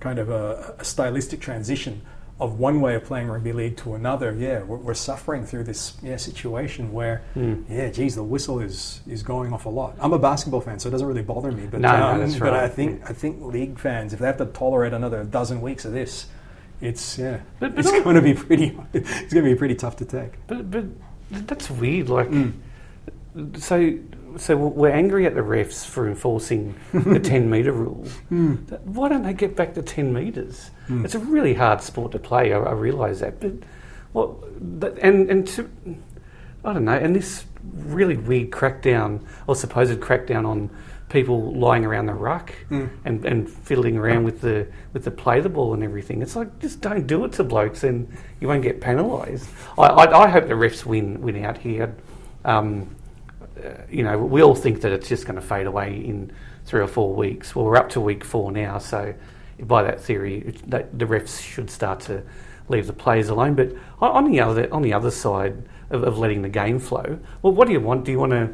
[0.00, 2.02] kind of a, a stylistic transition
[2.42, 5.94] of one way of playing rugby league to another, yeah, we're, we're suffering through this
[6.02, 7.62] yeah situation where, Hmm.
[7.68, 9.96] yeah, geez, the whistle is is going off a lot.
[10.00, 11.66] I'm a basketball fan, so it doesn't really bother me.
[11.70, 14.38] But No, no, um, that's but I think I think league fans, if they have
[14.38, 16.26] to tolerate another dozen weeks of this,
[16.80, 18.76] it's yeah, But- but it's going to be pretty.
[18.92, 20.32] It's going to be pretty tough to take.
[20.48, 20.84] But but
[21.30, 22.08] that's weird.
[22.08, 22.52] Like, Mm.
[23.58, 23.76] so
[24.38, 28.06] so we're angry at the refs for enforcing the ten meter rule.
[28.30, 28.80] Mm.
[28.82, 30.70] Why don't they get back to ten meters?
[30.88, 32.52] It's a really hard sport to play.
[32.52, 33.52] I, I realise that, but
[34.12, 34.42] well,
[34.78, 35.68] that, and and to,
[36.64, 36.92] I don't know.
[36.92, 40.68] And this really weird crackdown or supposed crackdown on
[41.08, 42.88] people lying around the ruck Mm.
[43.04, 46.22] and, and fiddling around with the with the play the ball and everything.
[46.22, 48.08] It's like just don't do it to blokes, and
[48.40, 49.48] you won't get penalised.
[49.78, 51.94] I, I, I hope the refs win win out here.
[52.44, 52.96] Um,
[53.90, 56.32] you know, we all think that it's just going to fade away in
[56.64, 57.54] three or four weeks.
[57.54, 59.14] Well, we're up to week four now, so
[59.60, 62.22] by that theory, that the refs should start to
[62.68, 63.54] leave the players alone.
[63.54, 67.52] But on the other on the other side of, of letting the game flow, well,
[67.52, 68.04] what do you want?
[68.04, 68.50] Do you want a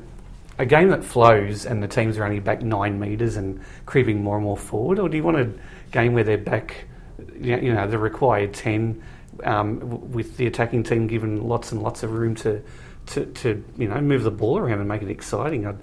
[0.59, 4.37] a game that flows and the teams are only back nine metres and creeping more
[4.37, 5.51] and more forward, or do you want a
[5.93, 6.85] game where they're back,
[7.41, 9.01] you know, the required ten,
[9.45, 12.61] um, with the attacking team given lots and lots of room to,
[13.09, 15.67] to, to you know move the ball around and make it exciting?
[15.67, 15.75] I,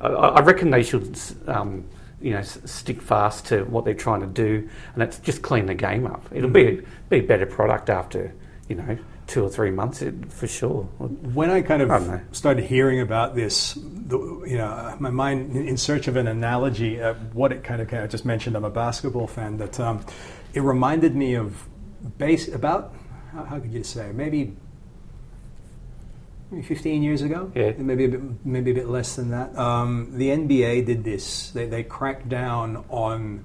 [0.00, 1.84] I, I reckon they should, um,
[2.20, 5.66] you know, s- stick fast to what they're trying to do, and that's just clean
[5.66, 6.24] the game up.
[6.32, 8.34] It'll be a, be a better product after
[8.68, 10.82] you know two or three months it, for sure.
[10.98, 15.76] when I kind of I started hearing about this, the, you know, my mind in
[15.76, 18.56] search of an analogy, uh, what it kind of, of just mentioned.
[18.56, 19.56] I'm a basketball fan.
[19.58, 20.04] That um,
[20.52, 21.68] it reminded me of
[22.18, 22.94] base about
[23.32, 24.56] how, how could you say maybe.
[26.50, 27.72] Maybe 15 years ago, Yeah.
[27.78, 29.56] maybe a bit, maybe a bit less than that.
[29.56, 31.50] Um, the NBA did this.
[31.52, 33.44] They, they cracked down on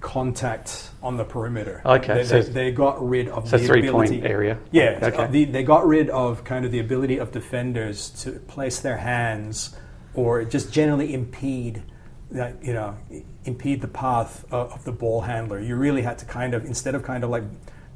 [0.00, 1.80] contact on the perimeter.
[1.84, 4.58] Okay, they, so- they, they got rid of So the three point ability- area.
[4.70, 5.16] yeah, Okay.
[5.16, 8.98] uh, the, they got rid of kind of the ability of defenders to place their
[8.98, 9.74] hands
[10.14, 11.82] or just generally impede
[12.30, 12.96] that you know
[13.44, 15.60] impede the path of, of the ball handler.
[15.60, 17.44] You really had to kind of instead of kind of like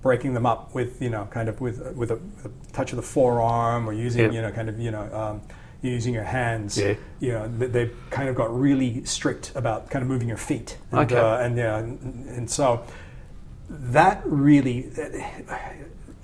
[0.02, 2.96] breaking them up with you know kind of with with a, with a touch of
[2.96, 4.30] the forearm or using Yeah.
[4.32, 5.02] you know kind of you know.
[5.12, 5.42] Um,
[5.80, 6.94] Using your hands, Yeah.
[7.20, 10.76] you know, they, they kind of got really strict about kind of moving your feet,
[10.90, 11.16] and, Okay.
[11.16, 12.82] uh, and yeah, and, and so
[13.70, 14.90] that really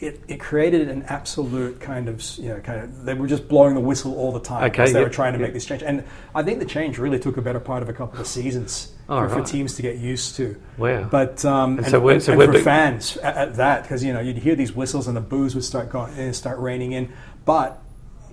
[0.04, 3.74] it, it created an absolute kind of you know kind of they were just blowing
[3.74, 5.44] the whistle all the time Okay, because they yeah, were trying to yeah.
[5.46, 7.92] make this change and I think the change really took a better part of a
[7.92, 11.04] couple of seasons for, for teams to get used to Wow.
[11.10, 13.82] but um, And and, so we're- so and we're for big- fans at, at that
[13.82, 16.58] because you know you'd hear these whistles and the boos would start going eh, start
[16.58, 17.12] raining in
[17.44, 17.80] but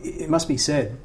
[0.03, 0.97] it it must be said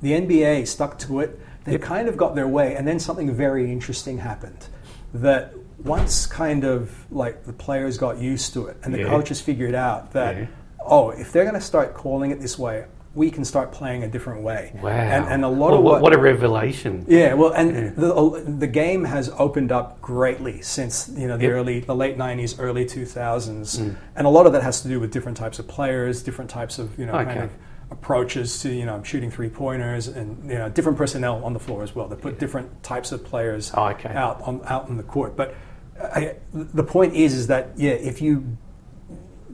[0.00, 1.38] the NBA stuck to it.
[1.64, 1.80] They Yep.
[1.82, 4.68] kind of got their way, and then something very interesting happened.
[5.12, 5.52] That
[5.84, 9.08] once kind of like the players got used to it and the Yeah.
[9.08, 10.46] coaches figured out that Yeah.
[10.84, 14.08] oh, if they're going to start calling it this way, we can start playing a
[14.08, 14.72] different way.
[14.82, 14.90] Wow.
[14.90, 17.04] And, and a lot Well, of what, what, a revelation.
[17.08, 21.52] yeah, well, and the the game has opened up greatly since you know the Yep.
[21.52, 23.94] early, the late '90s, early 2000s, Mm.
[24.16, 26.78] and a lot of that has to do with different types of players, different types
[26.78, 27.50] of you know kind of
[27.90, 31.82] approaches to you know shooting three pointers, and you know different personnel on the floor
[31.82, 32.06] as well.
[32.08, 34.10] They put different types of players Oh, okay.
[34.14, 35.34] out on out in the court.
[35.36, 35.54] But
[36.00, 38.56] I, the point is, is that yeah, if you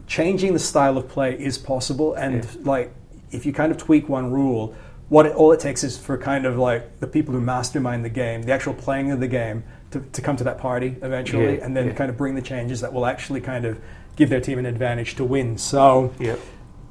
[0.06, 2.50] changing the style of play is possible, and Yeah.
[2.64, 2.94] like
[3.30, 4.74] if you kind of tweak one rule,
[5.08, 8.08] what it, all it takes is for kind of like the people who mastermind the
[8.10, 11.64] game, the actual playing of the game, to, to come to that party eventually, Yeah,
[11.64, 11.92] and then yeah.
[11.94, 13.78] kind of bring the changes that will actually kind of
[14.16, 15.56] give their team an advantage to win.
[15.58, 16.38] So Yep.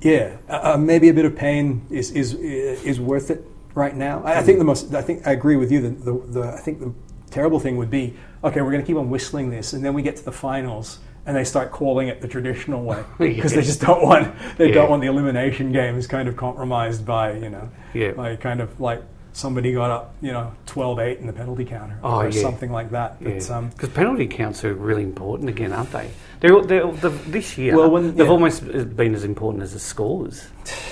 [0.02, 4.24] yeah, uh, uh, maybe a bit of pain is is is worth it right now.
[4.24, 4.94] I, I think the most.
[4.94, 5.82] I think I agree with you.
[5.82, 6.94] The, the, the I think the
[7.32, 8.14] terrible thing would be
[8.44, 8.62] okay.
[8.62, 11.36] We're going to keep on whistling this, and then we get to the finals, and
[11.36, 13.60] they start calling it the traditional way because Yeah.
[13.62, 14.74] they just don't want they Yeah.
[14.76, 18.12] don't want the elimination games kind of compromised by you know Yeah.
[18.18, 19.02] like kind of like
[19.36, 22.42] somebody got up you know 12-8 in the penalty counter Oh, or yeah.
[22.42, 23.18] something like that.
[23.20, 23.40] Yeah.
[23.56, 26.12] um, Because penalty counts are really important again, aren't they?
[26.42, 30.46] They're, they're, they this year, Well, when- they've almost been as important as the scores.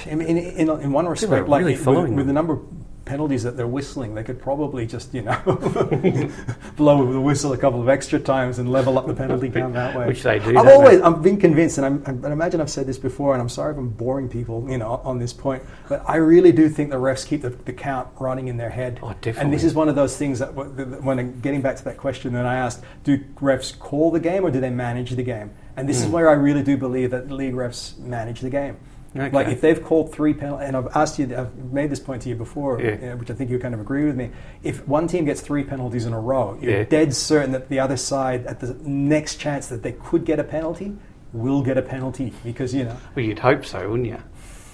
[0.08, 2.62] in, in, in, in one respect, are like with, with the number of
[3.06, 5.40] penalties that they're whistling, they could probably just you know
[6.78, 9.96] blow the whistle a couple of extra times and level up the penalty count that
[9.96, 10.08] way.
[10.08, 11.04] Which they do, I've always they?
[11.04, 13.78] I've been convinced, and I'm, I'm, imagine I've said this before, and I'm sorry if
[13.78, 17.26] I'm boring people, you know, on this point, but I really do think the refs
[17.26, 19.00] keep the, the count running in their head.
[19.02, 19.42] Oh, definitely.
[19.42, 22.34] And this is one of those things that when I'm getting back to that question
[22.34, 25.52] that I asked, do refs call the game or do they manage the game?
[25.78, 26.12] And this is Hmm.
[26.12, 28.78] where I really do believe that league refs manage the game.
[29.16, 29.30] Okay.
[29.30, 32.30] Like if they've called three penalties, and I've asked you, I've made this point to
[32.30, 32.92] you before, Yeah.
[32.92, 34.30] you know, which I think you kind of agree with me.
[34.64, 36.84] If one team gets three penalties in a row, you're Yeah.
[36.84, 40.46] dead certain that the other side, at the next chance that they could get a
[40.46, 40.96] penalty,
[41.34, 42.96] will get a penalty because you know.
[43.16, 44.18] Well, you'd hope so, wouldn't you?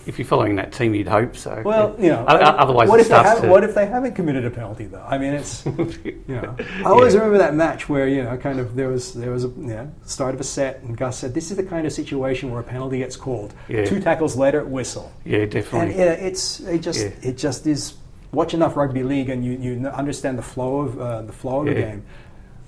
[0.07, 1.61] If you're following that team, you'd hope so.
[1.65, 2.23] Well, you know.
[2.25, 3.47] Otherwise, what if they have, to.
[3.47, 5.05] What if they haven't committed a penalty though?
[5.05, 5.65] I mean, it's
[6.03, 6.55] you know.
[6.77, 7.19] I always Yeah.
[7.19, 9.91] remember that match where you know, kind of there was there was a you know,
[10.05, 12.63] start of a set, and Gus said, "This is the kind of situation where a
[12.63, 13.53] penalty gets called.
[13.67, 13.85] Yeah.
[13.85, 15.91] Two tackles later, whistle." yeah, definitely.
[15.91, 17.95] And yeah, it's it just it just is.
[18.33, 21.67] Watch enough rugby league, and you, you understand the flow of uh, the flow of
[21.67, 22.03] the game.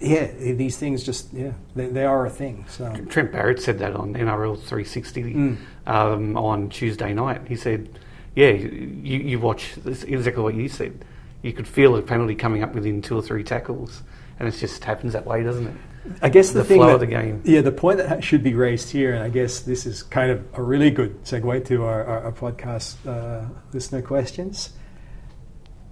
[0.01, 2.65] Yeah, these things just yeah, they, they are a thing.
[2.69, 5.57] So Trent Barrett said that on NRL 360 Mm.
[5.87, 7.41] um, on Tuesday night.
[7.47, 7.89] He said,
[8.35, 11.03] "Yeah, you, you watch this, exactly what you said.
[11.41, 14.01] You could feel a penalty coming up within two or three tackles,
[14.39, 15.75] and it just happens that way, doesn't it?
[16.21, 17.41] I guess the, The thing that, of the game.
[17.43, 20.45] Yeah, the point that should be raised here, and I guess this is kind of
[20.53, 24.69] a really good segue to our, our, our podcast uh, listener questions.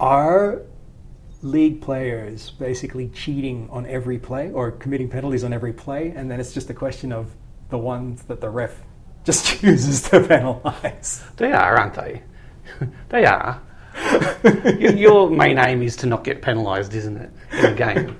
[0.00, 0.62] Are
[1.42, 6.40] league players basically cheating on every play or committing penalties on every play, and then
[6.40, 7.34] it's just a question of
[7.70, 8.82] the ones that the ref
[9.24, 11.22] just chooses to penalise?
[11.36, 12.22] They are, aren't they?
[13.08, 13.60] they are.
[14.78, 18.16] your, your main aim is to not get penalised, isn't it, in a game?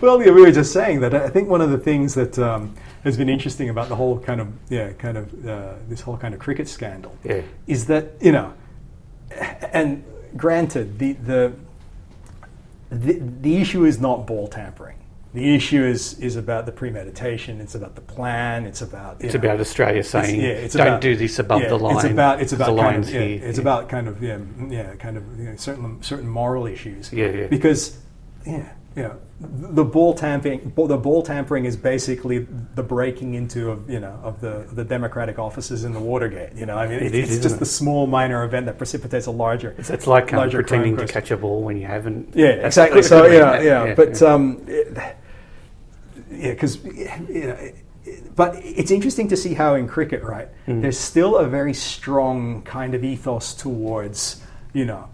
[0.00, 1.14] Well, yeah, we were just saying that.
[1.14, 2.74] I think one of the things that um,
[3.04, 6.34] has been interesting about the whole kind of yeah, kind of uh, this whole kind
[6.34, 7.42] of cricket scandal Yeah.
[7.66, 8.52] is that you know,
[9.72, 10.04] and
[10.36, 11.52] granted, the the
[12.90, 14.96] the, the issue is not ball tampering.
[15.34, 17.60] The issue is is about the premeditation.
[17.60, 18.64] It's about the plan.
[18.64, 21.68] It's about It's know, about Australia saying, yeah, it's "Don't about- do this above yeah,
[21.68, 24.08] the line." It's about it's The about kind lines of, yeah, here, it's about kind
[24.08, 27.12] of yeah, yeah kind of you know, certain certain moral issues.
[27.12, 27.46] Yeah, yeah.
[27.48, 27.98] Because
[28.46, 34.00] yeah, yeah, the ball tampering the ball tampering is basically the breaking into of you
[34.00, 36.54] know of the the democratic offices in the Watergate.
[36.54, 37.58] You know, I mean, It it's, it's just it?
[37.58, 39.74] the small minor event that precipitates a larger.
[39.76, 42.34] It's, it's like um, larger pretending to catch a ball when you haven't.
[42.34, 43.02] Yeah, exactly.
[43.02, 43.64] So it is, yeah, it?
[43.64, 44.96] yeah, but um, it,
[46.30, 47.76] yeah, because you know, it-
[48.36, 50.48] but it's interesting to see how in cricket, right?
[50.68, 50.80] Mm.
[50.80, 54.40] There's still a very strong kind of ethos towards
[54.72, 55.08] you know,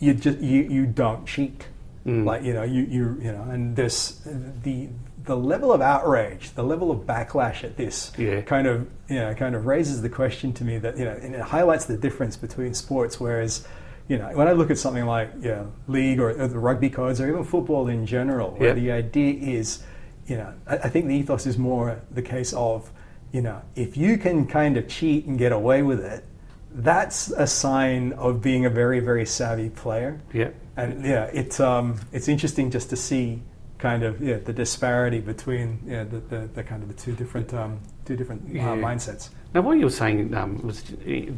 [0.00, 1.66] you just you you don't cheat,
[2.06, 2.24] Mm.
[2.24, 4.22] like you know you you you know, and this
[4.62, 4.88] the
[5.24, 8.40] the level of outrage, the level of backlash at this Yeah.
[8.40, 11.34] kind of you know kind of raises the question to me that you know and
[11.34, 13.20] it highlights the difference between sports.
[13.20, 13.66] Whereas
[14.08, 16.88] you know when I look at something like you know, league or, or the rugby
[16.88, 18.74] codes or even football in general, where Yeah.
[18.74, 19.82] the idea is
[20.26, 22.90] you know I, I think the ethos is more the case of
[23.30, 26.24] you know if you can kind of cheat and get away with it.
[26.72, 30.20] That's a sign of being a very, very savvy player.
[30.32, 30.50] Yeah.
[30.82, 33.42] And yeah, it's um, it's interesting just to see
[33.78, 37.52] kind of yeah the disparity between yeah the, the, the kind of the two different
[37.54, 38.76] um, two different uh, Yeah.
[38.76, 39.30] mindsets.
[39.54, 40.82] Now, what you were saying um, was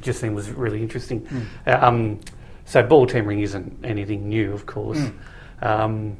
[0.00, 1.20] just then was really interesting.
[1.66, 1.82] Mm.
[1.82, 2.20] Um,
[2.64, 5.14] so, ball tampering isn't anything new, of course, Mm.
[5.66, 6.16] um,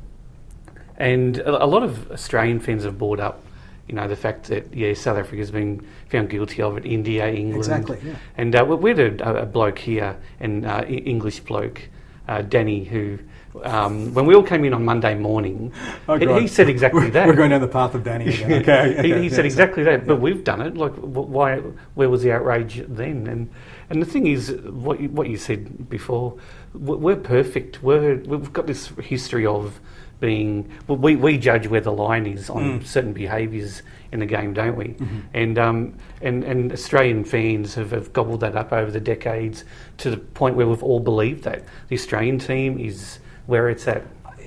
[0.96, 3.42] and a, a lot of Australian fans have brought up,
[3.88, 7.58] you know, the fact that yeah, South Africa's been found guilty of it, India, England,
[7.58, 8.14] Exactly, yeah.
[8.36, 11.88] and uh, we had a, a bloke here, an uh, English bloke,
[12.28, 13.18] uh, Danny, who.
[13.64, 15.74] Um, when we all came in on Monday morning,
[16.08, 17.26] Oh, he, he said exactly that.
[17.26, 18.52] We're going down the path of Danny again.
[18.62, 18.94] Okay.
[18.94, 20.74] he, okay, he yeah, said so- exactly that, but we've done it.
[20.76, 21.58] Like, why?
[21.94, 23.26] Where was the outrage then?
[23.26, 23.50] And
[23.90, 26.38] and the thing is, what you, what you said before,
[26.72, 27.82] we're perfect.
[27.82, 29.78] We're we've got this history of
[30.26, 30.70] being.
[30.86, 32.86] Well, we we judge where the line is on Mm.
[32.86, 33.82] certain behaviours
[34.12, 34.88] in the game, don't we?
[34.94, 35.18] Mm-hmm.
[35.34, 39.64] And um and and Australian fans have, have gobbled that up over the decades
[39.98, 44.02] to the point where we've all believed that the Australian team is where it's at,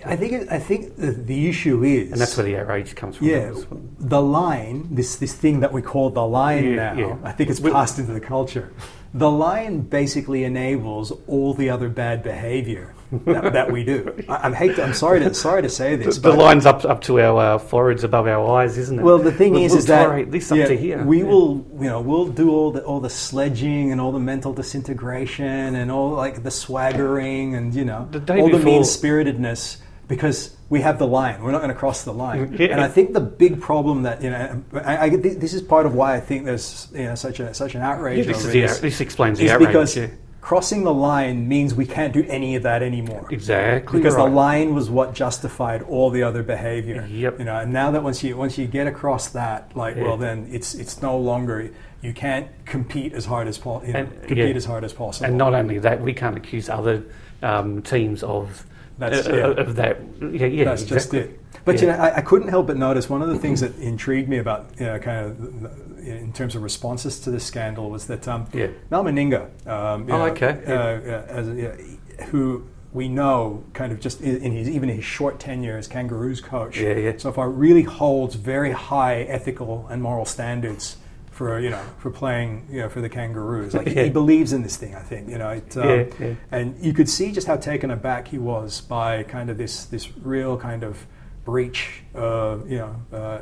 [0.06, 3.18] I think it, I think the, the issue is, and that's where the outrage comes
[3.18, 3.28] from.
[3.28, 3.52] yeah,
[4.00, 7.00] the line, this this thing that we call the line Yeah, now.
[7.00, 7.18] yeah.
[7.24, 8.72] I think it's We- passed into the culture.
[9.16, 14.14] The line basically enables all the other bad behaviour that, that we do.
[14.30, 14.76] I, I'm hate.
[14.76, 16.18] To, I'm sorry to sorry to say this.
[16.18, 19.04] The but- line's up up to our uh, foreheads above our eyes, isn't it?
[19.04, 21.04] Well, the thing We'll- is, we'll is that this up yeah, to here.
[21.04, 21.28] we Yeah.
[21.28, 25.76] will, you know, we'll do all the all the sledging and all the mental disintegration
[25.76, 29.78] and all like the swaggering and you know The all the mean spiritedness
[30.10, 31.44] because we have the line.
[31.44, 32.56] We're not going to cross the line.
[32.60, 35.94] And I think the big problem that you know, I, I, this is part of
[35.94, 38.20] why I think there's you know such a such an outrage.
[38.20, 39.68] Yeah, this, over is the, this, this explains the outrage.
[39.68, 40.08] because yeah.
[40.42, 44.28] crossing the line means we can't do any of that anymore Exactly because right.
[44.28, 47.08] the line was what justified all the other behavior.
[47.10, 47.40] Yep.
[47.40, 50.04] You know, and now that once you once you get across that, like, Yeah.
[50.04, 51.70] well, then it's it's no longer
[52.02, 53.88] you can't compete as hard as possible.
[53.88, 55.28] You know, And- compete as hard as possible.
[55.28, 57.04] And not only that, we can't accuse other
[57.44, 58.66] um, teams of
[58.98, 59.48] That's- yeah.
[59.48, 60.00] of that.
[60.22, 61.40] Yeah, yeah That's just it.
[61.66, 64.30] But you know, I, I couldn't help but notice one of the things that intrigued
[64.30, 68.28] me about you know, kind of in terms of responses to this scandal was that
[68.28, 68.68] um, Yeah.
[68.92, 74.00] Mal Meninga, um, Oh, know, okay, uh, uh, as, yeah, who we know kind of
[74.00, 77.14] just in in his even his short tenure as Kangaroos coach, Yeah, yeah.
[77.18, 80.98] so far really holds very high ethical and moral standards
[81.36, 83.74] for you know for playing you know for the Kangaroos.
[83.74, 84.04] Like Yeah.
[84.04, 84.96] he believes in this thing.
[84.96, 85.50] I think you know.
[85.50, 86.34] It, um, Yeah, yeah.
[86.52, 90.18] and you could see just how taken aback he was by kind of this this
[90.18, 91.06] real kind of
[91.44, 93.40] breach, uh, you know, uh,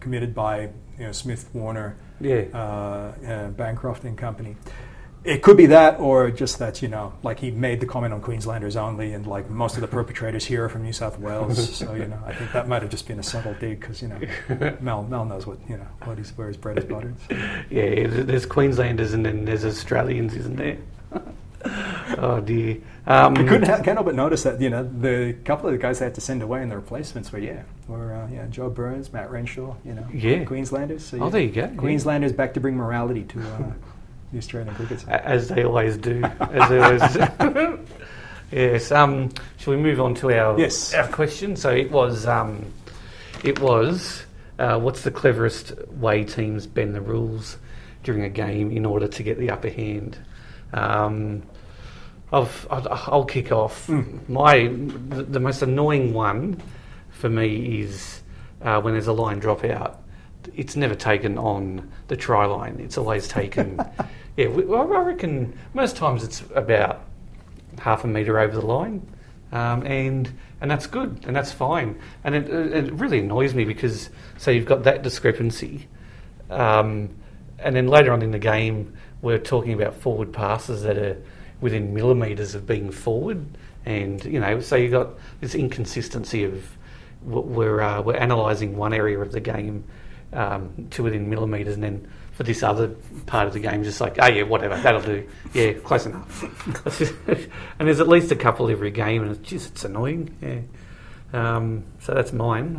[0.00, 2.44] committed by you know Smith Warner, Yeah.
[2.54, 4.56] uh, uh, Bancroft and Company.
[5.24, 8.20] It could be that, or just that you know, like he made the comment on
[8.20, 11.74] Queenslanders only, and like most of the perpetrators here are from New South Wales.
[11.76, 14.08] so you know, I think that might have just been a subtle dig because you
[14.08, 17.14] know, Mel Mel knows what you know what he's where his bread is buttered.
[17.28, 17.36] So.
[17.70, 20.76] Yeah, there's Queenslanders and then there's Australians, isn't there?
[22.18, 22.76] oh dear.
[23.06, 25.78] Um, I couldn't ha- can't help but notice that you know the couple of the
[25.78, 28.68] guys they had to send away in the replacements were yeah were uh, yeah Joe
[28.68, 30.44] Burns, Matt Renshaw, you know Yeah.
[30.44, 31.04] Queenslanders.
[31.04, 31.74] So, Oh, there you go, yeah.
[31.76, 33.72] Queenslanders back to bring morality to uh,
[34.34, 35.04] the Australian cricket.
[35.08, 36.22] A- as they always do.
[36.40, 37.78] As they always do.
[38.52, 38.92] yes.
[38.92, 40.92] Um, shall we move on to our Yes.
[40.94, 41.56] our question?
[41.56, 42.66] So it was um,
[43.42, 44.24] it was
[44.58, 47.56] uh, what's the cleverest way teams bend the rules
[48.02, 50.18] during a game in order to get the upper hand?
[50.72, 51.42] Um,
[52.32, 53.88] I've, I'll kick off.
[54.28, 56.60] My the, the most annoying one
[57.10, 58.22] for me is
[58.62, 59.98] uh, when there's a line dropout.
[60.56, 62.78] It's never taken on the try line.
[62.80, 63.78] It's always taken.
[64.36, 67.04] yeah, we, well, I reckon most times it's about
[67.78, 69.06] half a metre over the line,
[69.52, 71.98] um, and and that's good and that's fine.
[72.24, 75.88] And it, it really annoys me because so you've got that discrepancy,
[76.50, 77.10] um,
[77.58, 81.16] and then later on in the game we're talking about forward passes that are
[81.60, 83.46] within millimetres of being forward,
[83.86, 86.76] and you know so you've got this inconsistency of
[87.22, 89.84] we're uh, we're analysing one area of the game
[90.32, 92.88] um, to within millimetres, and then for this other
[93.26, 95.26] part of the game, just like, oh yeah, whatever, that'll do.
[95.52, 96.42] Yeah, close enough.
[97.78, 100.36] and there's at least a couple every game, and it's just it's annoying.
[100.42, 100.60] Yeah.
[101.34, 102.74] Um, so that's mine.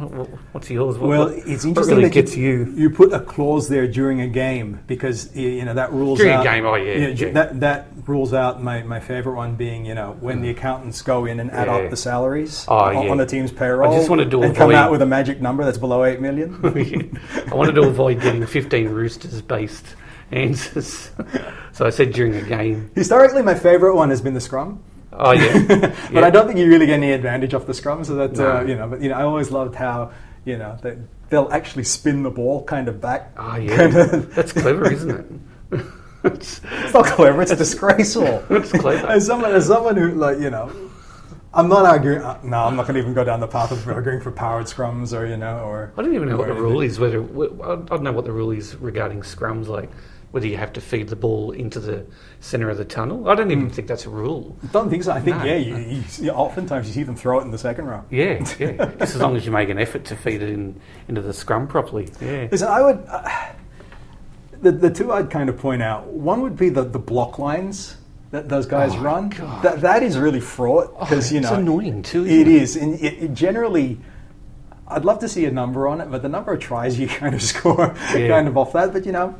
[0.54, 0.98] What's yours?
[0.98, 2.74] What, Well, it's interesting really that gets you, you.
[2.84, 6.38] you put a clause there during a game because you know that rules During a
[6.38, 7.32] out game, oh, yeah, ju- yeah.
[7.34, 11.26] that that rules out my, my favorite one being you know when the accountants go
[11.26, 11.76] in and add Yeah.
[11.76, 13.12] up the salaries Oh, on, yeah.
[13.12, 13.92] on the team's payroll.
[13.94, 16.56] I just wanted to and come out with a magic number that's below eight million.
[17.52, 19.86] I wanted to avoid getting 15 roosters based
[20.32, 21.12] answers.
[21.74, 22.90] so I said during a game.
[22.96, 24.82] Historically, my favorite one has been the scrum.
[25.18, 25.66] Oh, yeah.
[25.68, 26.22] but Yeah.
[26.26, 28.04] I don't think you really get any advantage off the scrum.
[28.04, 30.12] So that uh, you know, but you know, I always loved how
[30.46, 30.98] you know they,
[31.30, 33.32] they'll actually spin the ball kind of back.
[33.38, 33.76] Oh, yeah.
[33.78, 35.82] Kind of- That's clever, isn't it?
[36.24, 37.42] it's, It's not clever.
[37.42, 38.44] It's disgraceful.
[38.50, 39.08] It's clever.
[39.08, 40.72] As someone, as someone who, like, you know,
[41.54, 42.22] I'm not arguing.
[42.22, 44.66] Uh, no, I'm not going to even go down the path of arguing for powered
[44.66, 47.00] scrums or you know, or I don't even know what the rule is.
[47.00, 49.68] Whether I don't know what the rule is regarding scrums.
[49.68, 49.90] Like,
[50.32, 52.06] whether you have to feed the ball into the
[52.42, 53.30] centre of the tunnel.
[53.30, 54.58] I don't even think that's a rule.
[54.64, 55.14] I don't think so.
[55.14, 55.44] I think No.
[55.46, 55.56] yeah.
[55.56, 58.04] You, you, you- oftentimes you see them throw it in the second row.
[58.12, 58.72] Yeah, yeah.
[59.00, 61.68] Just as long as you make an effort to feed it in into the scrum
[61.68, 62.10] properly.
[62.22, 62.48] Yeah.
[62.52, 63.04] Listen, I would.
[63.08, 63.52] Uh,
[64.62, 67.98] the, the two I'd kind of point out one would be the, the block lines
[68.32, 69.30] that those guys Oh, run.
[69.30, 69.64] God.
[69.64, 71.50] That, that is really fraught because you know.
[71.50, 72.62] it's annoying too, isn't It it?
[72.62, 74.00] is, and it, it generally.
[74.88, 77.34] I'd love to see a number on it, but the number of tries you kind
[77.34, 78.28] of score Yeah.
[78.28, 78.94] kind of off that.
[78.94, 79.36] But you know,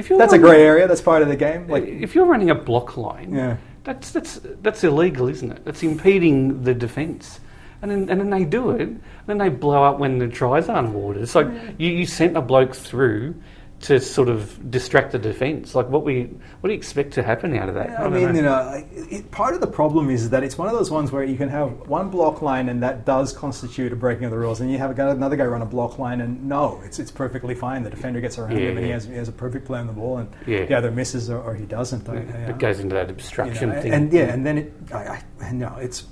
[0.00, 0.88] If you're that's a grey area.
[0.88, 1.68] That's part of the game.
[1.68, 3.58] Like uh, if you're running a block line, Yeah.
[3.84, 5.64] that's that's that's illegal, isn't it?
[5.64, 7.40] That's impeding the defence.
[7.82, 10.68] And then, and then they do it, and then they blow up when the tries
[10.68, 11.22] aren't awarded.
[11.22, 11.74] It's like mm.
[11.78, 13.34] you, you sent a bloke through
[13.80, 15.74] to sort of distract the defence.
[15.74, 16.24] Like what we
[16.60, 17.98] what do you expect to happen out of that?
[17.98, 18.32] I don't mean, know.
[18.34, 21.24] you know, it, part of the problem is that it's one of those ones where
[21.24, 24.60] you can have one block line and that does constitute a breaking of the rules,
[24.60, 27.82] and you have another guy run a block line and no, it's it's perfectly fine.
[27.82, 29.86] The defender gets around Yeah, him and he has, he has a perfect play on
[29.86, 30.66] the ball, and Yeah.
[30.66, 32.06] he either misses or, or he doesn't.
[32.08, 32.16] I- I-
[32.50, 33.92] it goes into that you obstruction know, thing.
[33.94, 36.04] and yeah, and then it, I, I, and, you know, it's.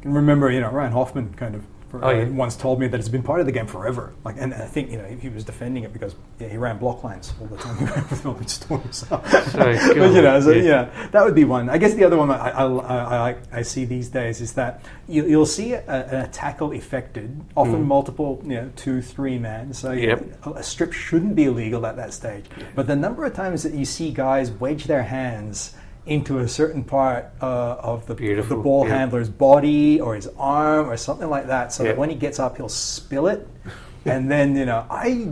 [0.00, 1.64] I can remember, you know, Ryan Hoffman kind of.
[2.02, 2.24] Oh, yeah.
[2.24, 4.12] once told me that it's been part of the game forever.
[4.24, 7.02] Like, and I think you know he was defending it because yeah, he ran block
[7.02, 7.76] lines all the time.
[7.78, 9.06] He ran with Melbourne Storm, so.
[9.54, 10.62] but you know, so, yeah.
[10.62, 11.68] yeah, that would be one.
[11.70, 14.84] I guess the other one I, I, I, I, I see these days is that
[15.08, 19.72] you, you'll see a, a tackle effected, often multiple, you know, two, three man.
[19.72, 20.02] So Mm.
[20.02, 20.46] Yep.
[20.46, 22.44] know, a strip shouldn't be illegal at that stage.
[22.74, 25.74] But the number of times that you see guys wedge their hands
[26.06, 28.98] into a certain part uh, of the, Beautiful, the ball yeah.
[28.98, 31.90] handler's body or his arm or something like that, so Yeah.
[31.92, 33.46] that when he gets up, he'll spill it.
[34.04, 35.28] and then, you know, I.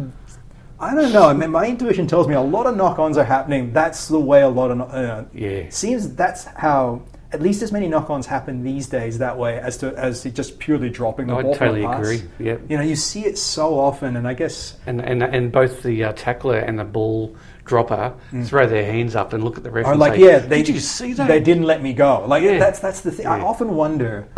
[0.81, 1.29] I don't know.
[1.29, 3.73] I mean, my intuition tells me a lot of knock-ons are happening.
[3.73, 5.67] That's the way a lot of no- uh, Yeah.
[5.69, 9.97] seems that's how at least as many knock-ons happen these days that way as to
[9.97, 11.55] as to just purely dropping the I ball.
[11.55, 12.63] from totally agree, yep.
[12.69, 16.03] You know, you see it so often, and I guess And, and and both the
[16.03, 18.47] uh, tackler and the ball dropper mm.
[18.47, 19.87] throw their hands up and look at the ref.
[19.87, 21.29] Or and like, say, yeah, they did you see that?
[21.29, 22.25] They didn't let me go.
[22.27, 22.59] Like Yeah.
[22.59, 23.27] that's that's the thing.
[23.27, 24.29] I often wonder,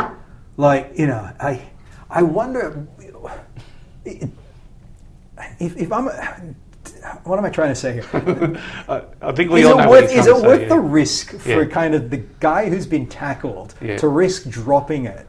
[0.57, 1.61] like you know, I
[2.09, 2.87] I wonder
[4.05, 4.29] if,
[5.59, 6.09] if I'm.
[7.23, 8.05] What am I trying to say here?
[8.89, 10.81] I, I think we is all it know worth, is it to worth say, the
[10.81, 10.91] yeah.
[10.91, 11.65] risk for Yeah.
[11.65, 13.97] kind of the guy who's been tackled Yeah.
[13.97, 15.27] to risk dropping it,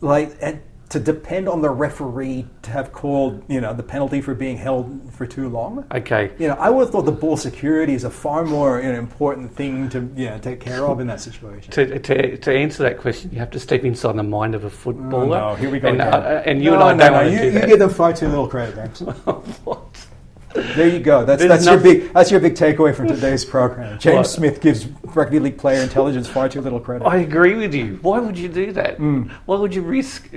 [0.00, 4.34] like and to depend on the referee to have called you know the penalty for
[4.34, 5.84] being held for too long?
[5.92, 6.32] Okay.
[6.38, 8.98] You know, I would have thought the ball security is a far more you know,
[8.98, 11.70] important thing to you know, take care of in that situation.
[11.72, 14.70] To, to, to answer that question, you have to step inside the mind of a
[14.70, 15.36] footballer.
[15.38, 17.18] Oh, no, here we go And, uh, and you no, and I no, don't no,
[17.18, 19.00] want to you, do you give them far too little credit, James.
[19.64, 20.06] what?
[20.54, 21.24] There you go.
[21.24, 23.98] That's that's your big that's your big takeaway from today's program.
[24.04, 24.28] James?
[24.30, 27.04] Smith gives rugby league player intelligence far too little credit.
[27.06, 27.98] I agree with you.
[28.02, 28.98] Why would you do that?
[28.98, 29.30] Mm.
[29.46, 30.28] Why would you risk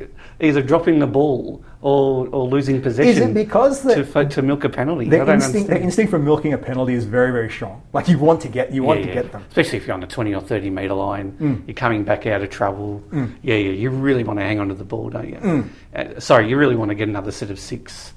[0.41, 3.09] either dropping the ball or, or losing possession?
[3.12, 5.05] Is it because the- to, to milk a penalty?
[5.07, 7.82] I the don't instinct, the instinct for milking a penalty is very, very strong.
[7.93, 9.22] Like you want to get, you want Yeah, to yeah.
[9.22, 9.43] get them.
[9.47, 11.68] Especially if you're on the 20 or 30 metre line, Mm.
[11.68, 13.01] you're coming back out of trouble.
[13.12, 15.36] Yeah, yeah, you really want to hang on to the ball, don't you?
[15.36, 15.70] Mm.
[15.95, 18.14] Uh, sorry, you really want to get another set of six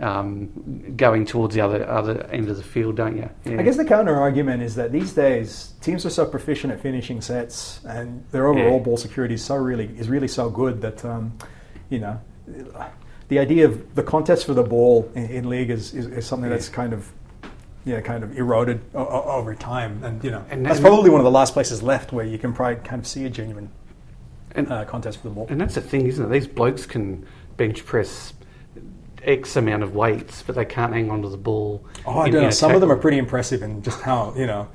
[0.00, 3.28] um, going towards the other other end of the field, don't you?
[3.44, 3.58] Yeah.
[3.58, 7.20] I guess the counter argument is that these days teams are so proficient at finishing
[7.20, 8.84] sets, and their overall Yeah.
[8.84, 11.32] ball security is so really is really so good that um,
[11.90, 12.20] you know
[13.28, 16.48] the idea of the contest for the ball in, in league is, is, is something
[16.48, 17.10] that's kind of
[17.84, 21.10] yeah, kind of eroded o- o- over time, and you know And that's then- probably
[21.10, 23.70] one of the last places left where you can probably kind of see a genuine
[24.54, 25.46] And- uh, contest for the ball.
[25.48, 26.28] And that's the thing, isn't it?
[26.30, 27.26] These blokes can
[27.56, 28.32] bench press
[29.28, 31.84] X amount of weights, but they can't hang on to the ball.
[32.06, 32.50] Oh, I in- don't know.
[32.50, 34.68] Some of them are pretty impressive in just how you know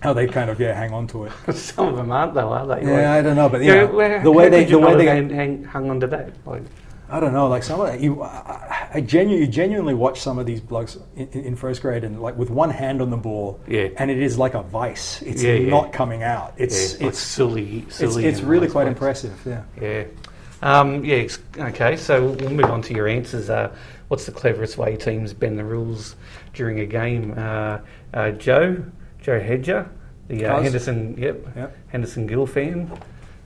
[0.00, 1.32] how they kind of yeah hang on to it.
[1.54, 2.86] Some of them aren't, though, are they?
[2.86, 5.28] Yeah, I don't know, but you Yeah, know, the way they the way they hang,
[5.30, 6.30] hang, hung on to that.
[6.46, 6.62] Like,
[7.08, 10.40] I don't know, like some of the, you, I, I genu- you genuinely watch some
[10.40, 13.60] of these blokes in, in first grade and like with one hand on the ball,
[13.68, 13.88] Yeah.
[13.98, 15.22] and it is like a vice.
[15.22, 15.70] It's Yeah, yeah.
[15.70, 16.54] not coming out.
[16.56, 18.24] It's yeah, like it's silly, it's, silly.
[18.26, 18.92] it's in really quite ways.
[18.94, 19.40] impressive.
[19.46, 19.62] Yeah.
[19.80, 20.04] Yeah.
[20.62, 21.26] Um, yeah,
[21.58, 23.50] okay, so we'll move on to your answers.
[23.50, 23.74] Uh,
[24.08, 26.16] what's the cleverest way teams bend the rules
[26.54, 27.34] during a game?
[27.36, 27.78] Uh,
[28.14, 28.82] uh, Joe,
[29.20, 29.90] Joe Hedger,
[30.28, 31.76] the uh, Henderson, yep, Yep.
[31.88, 32.90] Henderson Gill fan.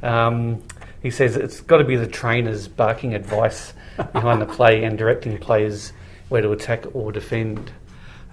[0.03, 0.63] Um,
[1.03, 3.73] he says it's got to be the trainers barking advice
[4.13, 5.93] behind the play and directing players
[6.29, 7.73] where to attack or defend.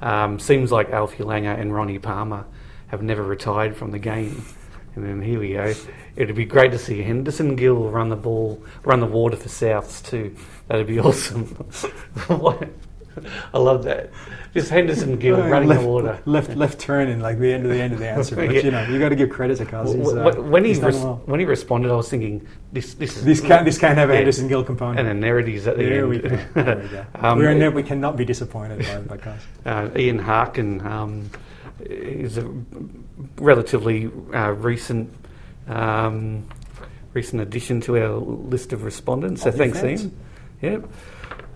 [0.02, 2.46] Um, seems like Alfie Langer and Ronnie Palmer
[2.88, 4.46] have never retired from the game.
[4.98, 5.76] And then here we go.
[6.16, 10.04] It'd be great to see Henderson Gill run the ball, run the water for Souths
[10.04, 10.36] too.
[10.68, 11.56] That'd be awesome.
[13.54, 14.10] I love that.
[14.56, 16.20] Just Henderson Gill running left, the water.
[16.26, 18.36] Left, left turn in like the end of the end of the answer.
[18.38, 18.62] But Yeah.
[18.62, 19.94] you know, you got to give credit to Cuz.
[19.94, 21.22] Uh, when he res- well.
[21.26, 24.14] when he responded, I was thinking this this is This can't this can't have a
[24.14, 24.18] Yeah.
[24.20, 25.00] Henderson Gill component.
[25.00, 26.10] and then there it is at the there end.
[26.10, 26.30] we go.
[26.56, 27.06] There we go.
[27.16, 29.42] Um, we, are ne- we cannot be disappointed by, by Cuz.
[29.66, 31.30] uh, Ian Harkin um,
[31.82, 32.44] is a
[33.38, 35.14] relatively uh, recent
[35.68, 36.48] um,
[37.14, 39.42] recent addition to our list of respondents.
[39.42, 39.84] So thanks.
[39.84, 40.18] Ian.
[40.62, 40.90] Yep.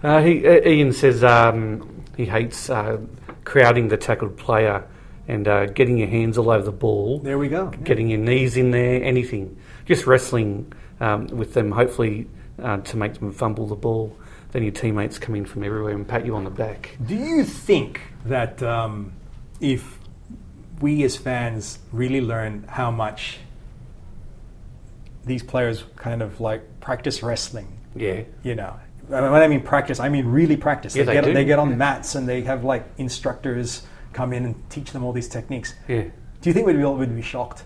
[0.03, 2.99] Uh, he, uh, Ian says um, he hates uh,
[3.43, 4.83] crowding the tackled player
[5.27, 7.67] and uh, getting your hands all over the ball, There we go.
[7.67, 9.55] getting your knees in there, anything.
[9.85, 12.27] Just wrestling um, with them, hopefully
[12.61, 14.15] uh, to make them fumble the ball.
[14.51, 16.97] Then your teammates come in from everywhere and pat you on the back.
[17.05, 19.13] Do you think that um,
[19.61, 19.99] if
[20.81, 23.39] we as fans really learn how much
[25.25, 28.21] these players kind of like practice wrestling, Yeah.
[28.43, 28.73] you know,
[29.13, 30.95] I mean, when I mean practice, I mean really practice.
[30.95, 31.33] Yeah, they, they get, do.
[31.33, 35.13] they get on mats and they have like instructors come in and teach them all
[35.13, 35.73] these techniques.
[35.87, 36.03] Yeah.
[36.41, 37.63] Do you think we'd be, would be shocked?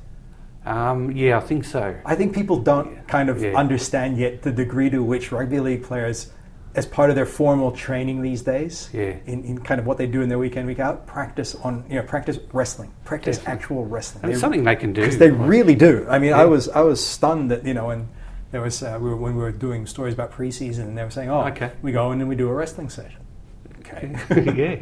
[0.65, 1.95] Um, yeah, I think so.
[2.05, 3.53] I think people don't kind of Yeah.
[3.55, 6.31] understand yet the degree to which rugby league players,
[6.75, 9.15] as part of their formal training these days, Yeah.
[9.25, 11.95] in, in kind of what they do in their weekend week out, practice on you
[11.95, 13.61] know practice wrestling, practice Definitely.
[13.61, 14.23] actual wrestling.
[14.23, 15.01] And it's something they can do.
[15.01, 16.05] because they Like, really do.
[16.09, 18.07] I mean, I was I was stunned that you know when
[18.51, 21.09] there was uh, we were, when we were doing stories about preseason and they were
[21.11, 21.71] saying, oh, Okay.
[21.81, 23.21] we go in and we do a wrestling session.
[23.79, 24.15] Okay.
[24.55, 24.79] yeah.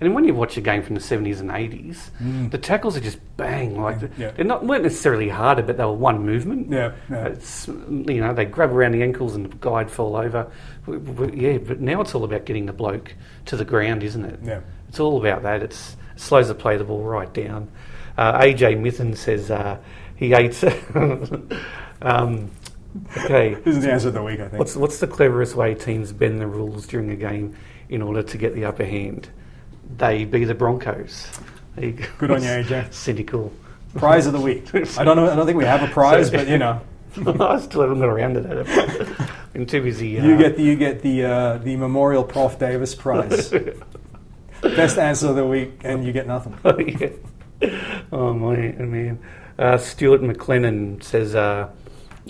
[0.00, 2.50] And when you watch a game from the 70s and 80s, Mm.
[2.50, 3.80] the tackles are just bang.
[3.80, 4.30] Like Yeah.
[4.30, 6.70] They're not weren't necessarily harder, but they were one movement.
[6.70, 7.26] Yeah, yeah.
[7.26, 10.46] It's, you know, they grab around the ankles and the guy'd fall over.
[11.34, 13.14] Yeah, but now it's all about getting the bloke
[13.46, 14.38] to the ground, isn't it?
[14.42, 14.60] Yeah.
[14.88, 15.62] It's all about that.
[15.62, 17.68] It's, it slows the play the ball right down.
[18.16, 19.76] Uh, AJ Mithen says uh,
[20.16, 20.64] he hates.
[22.02, 22.50] um,
[23.18, 23.54] okay.
[23.64, 24.58] This is the answer of the week, I think.
[24.58, 27.54] What's what's the cleverest way teams bend the rules during a game
[27.88, 29.28] in order to get the upper hand?
[30.00, 31.28] They be the Broncos.
[31.76, 32.04] There you go.
[32.16, 32.92] Good on you, AJ.
[32.92, 33.52] Cynical.
[33.94, 34.74] prize of the week?
[34.98, 35.30] I don't know.
[35.30, 36.80] I don't think we have a prize, but you know,
[37.40, 39.30] I still haven't got around to that.
[39.52, 40.18] Been too busy.
[40.18, 43.52] Uh, you get the you get the uh, the Memorial Prof Davis Prize.
[44.62, 46.58] Best answer of the week, and you get nothing.
[46.64, 47.10] oh, yeah.
[48.10, 49.18] oh my man.
[49.58, 51.68] Uh, Stuart McLennan says uh,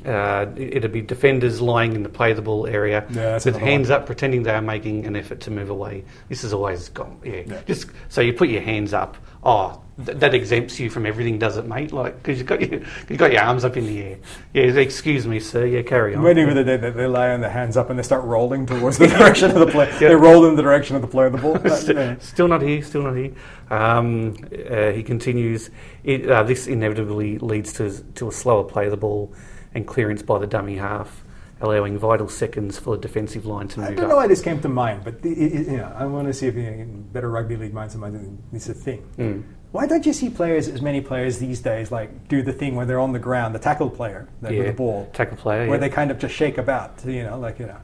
[0.07, 4.01] uh, it'd be defenders lying in the play the ball area Yeah, with hands one.
[4.01, 6.05] up, pretending they are making an effort to move away.
[6.28, 7.20] This is always gone.
[7.24, 7.42] Yeah.
[7.46, 7.61] Yeah.
[7.66, 9.16] Just so you put your hands up.
[9.42, 11.92] Oh, th- that exempts you from everything, does it, mate?
[11.92, 14.18] Like because you've got your you've got your arms up in the air.
[14.53, 14.64] Yeah.
[14.64, 15.64] Excuse me, sir.
[15.66, 15.82] Yeah.
[15.82, 16.22] Carry on.
[16.22, 18.66] Many of the day that they lie on their hands up and they start rolling
[18.66, 19.90] towards the direction of the play.
[19.98, 21.55] They roll in the direction of the play of the ball.
[21.59, 22.18] That- St- yeah.
[22.18, 23.32] Still not here, still not here.
[23.70, 24.36] Um,
[24.68, 25.70] uh, he continues,
[26.05, 29.32] it, uh, this inevitably leads to, to a slower play of the ball
[29.74, 31.24] and clearance by the dummy half,
[31.60, 34.10] allowing vital seconds for the defensive line to move I don't up.
[34.10, 36.46] know why this came to mind, but the, it, you know, I want to see
[36.46, 39.06] if you know, better rugby league minds of mine, it's a thing.
[39.18, 39.44] Mm.
[39.72, 42.86] Why don't you see players, as many players these days, like do the thing where
[42.86, 45.80] they're on the ground, the tackle player with the ball, Tackle player, where yeah.
[45.80, 47.76] they kind of just shake about, you know, like you know.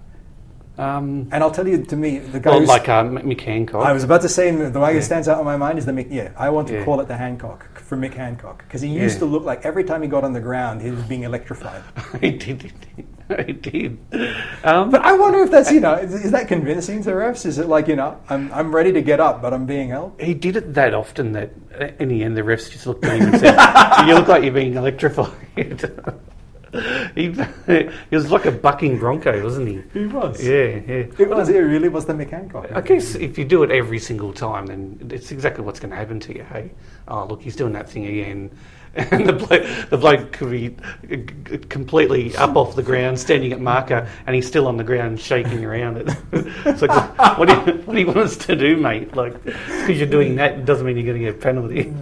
[0.79, 3.85] Um, And I'll tell you, to me, the guy well, like uh, Mick Hancock.
[3.87, 4.99] I was about to say the way Yeah.
[4.99, 6.09] that stands out in my mind is the Mick.
[6.11, 6.85] Yeah, I want to Yeah.
[6.85, 9.21] call it the Hancock for Mick Hancock because he used Yeah.
[9.21, 11.83] to look like every time he got on the ground, he was being electrified.
[12.21, 13.07] he did, he did.
[13.47, 13.99] He did.
[14.63, 17.45] Um, But I wonder if that's you know is, is that convincing to refs?
[17.45, 20.13] Is it like you know I'm I'm ready to get up, but I'm being held?
[20.21, 21.51] he did it that often that
[21.81, 23.57] uh, in the end the refs just looked at him and said,
[24.07, 25.91] "You look like you're being electrified."
[27.15, 29.83] he, he was like a bucking bronco, wasn't he?
[29.93, 30.43] He was.
[30.43, 31.05] Yeah, yeah.
[31.19, 31.49] It was.
[31.49, 32.71] It really was the Mick Hancock.
[32.73, 35.97] I guess if you do it every single time, then it's exactly what's going to
[35.97, 36.43] happen to you.
[36.43, 36.73] Hey,
[37.07, 38.51] oh look, he's doing that thing again,
[38.97, 40.75] and the bloke, the bloke could be
[41.13, 45.21] uh, completely up off the ground, standing at marker, and he's still on the ground
[45.21, 45.99] shaking around.
[45.99, 46.09] It.
[46.33, 49.15] it's like, what do, you, what do you want us to do, mate?
[49.15, 51.93] Like, because you're doing that doesn't mean you're going to get a penalty.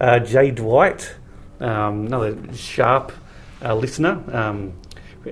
[0.00, 1.14] uh, Jay Dwight,
[1.60, 3.12] um, another sharp
[3.64, 4.22] uh, listener.
[4.32, 4.72] Um,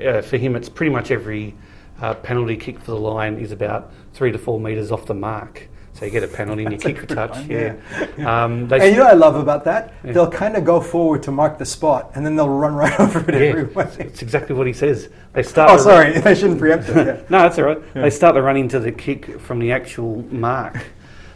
[0.04, 1.54] uh, for him, it's pretty much every
[2.00, 5.68] uh, penalty kick for the line is about three to four metres off the mark.
[5.94, 7.30] So you get a penalty and you That's a kick for touch.
[7.30, 7.76] one, yeah.
[8.18, 8.44] yeah.
[8.44, 9.94] Um, they And you know what I love about that?
[10.04, 10.12] Yeah.
[10.12, 13.20] They'll kind of go forward to mark the spot, and then they'll run right over
[13.20, 13.90] it yeah, everywhere.
[13.98, 15.08] it's exactly what he says.
[15.32, 15.70] They start.
[15.70, 16.96] Oh, the- sorry, I shouldn't preempt it.
[16.96, 17.12] Yeah.
[17.30, 17.78] no, that's all right.
[17.94, 18.02] Yeah.
[18.02, 20.76] They start the run into the kick from the actual mark.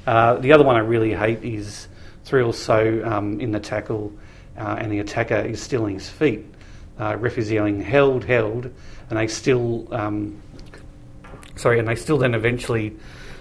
[0.06, 1.88] Uh, the other one I really hate is
[2.24, 4.12] three or so um, in the tackle,
[4.58, 6.44] uh, and the attacker is still on his feet.
[7.00, 7.16] Uh,
[7.82, 8.70] "held, held,"
[9.08, 10.40] and they still, um,
[11.56, 12.96] sorry, and they still then eventually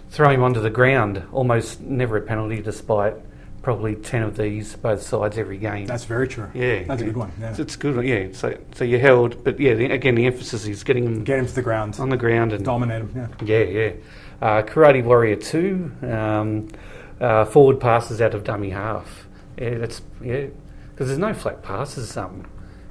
[0.09, 1.21] throw him onto the ground.
[1.31, 3.15] Almost never a penalty, despite
[3.61, 5.85] probably ten of these both sides every game.
[5.85, 6.49] That's very true.
[6.53, 7.31] yeah, That's a good one.
[7.39, 7.53] Yeah.
[7.53, 7.97] So it's good.
[7.97, 11.23] one, Yeah, so so you're held, but yeah, the, again the emphasis is getting them
[11.23, 11.99] Get him to the ground.
[11.99, 13.29] on the ground and Dominate him.
[13.43, 13.59] Yeah.
[13.59, 13.91] yeah, yeah.
[14.41, 16.69] Uh, Karate Warrior Two, um,
[17.19, 19.27] uh, forward passes out of dummy half.
[19.57, 20.45] Yeah, that's yeah,
[20.91, 22.45] because there's no flat passes um,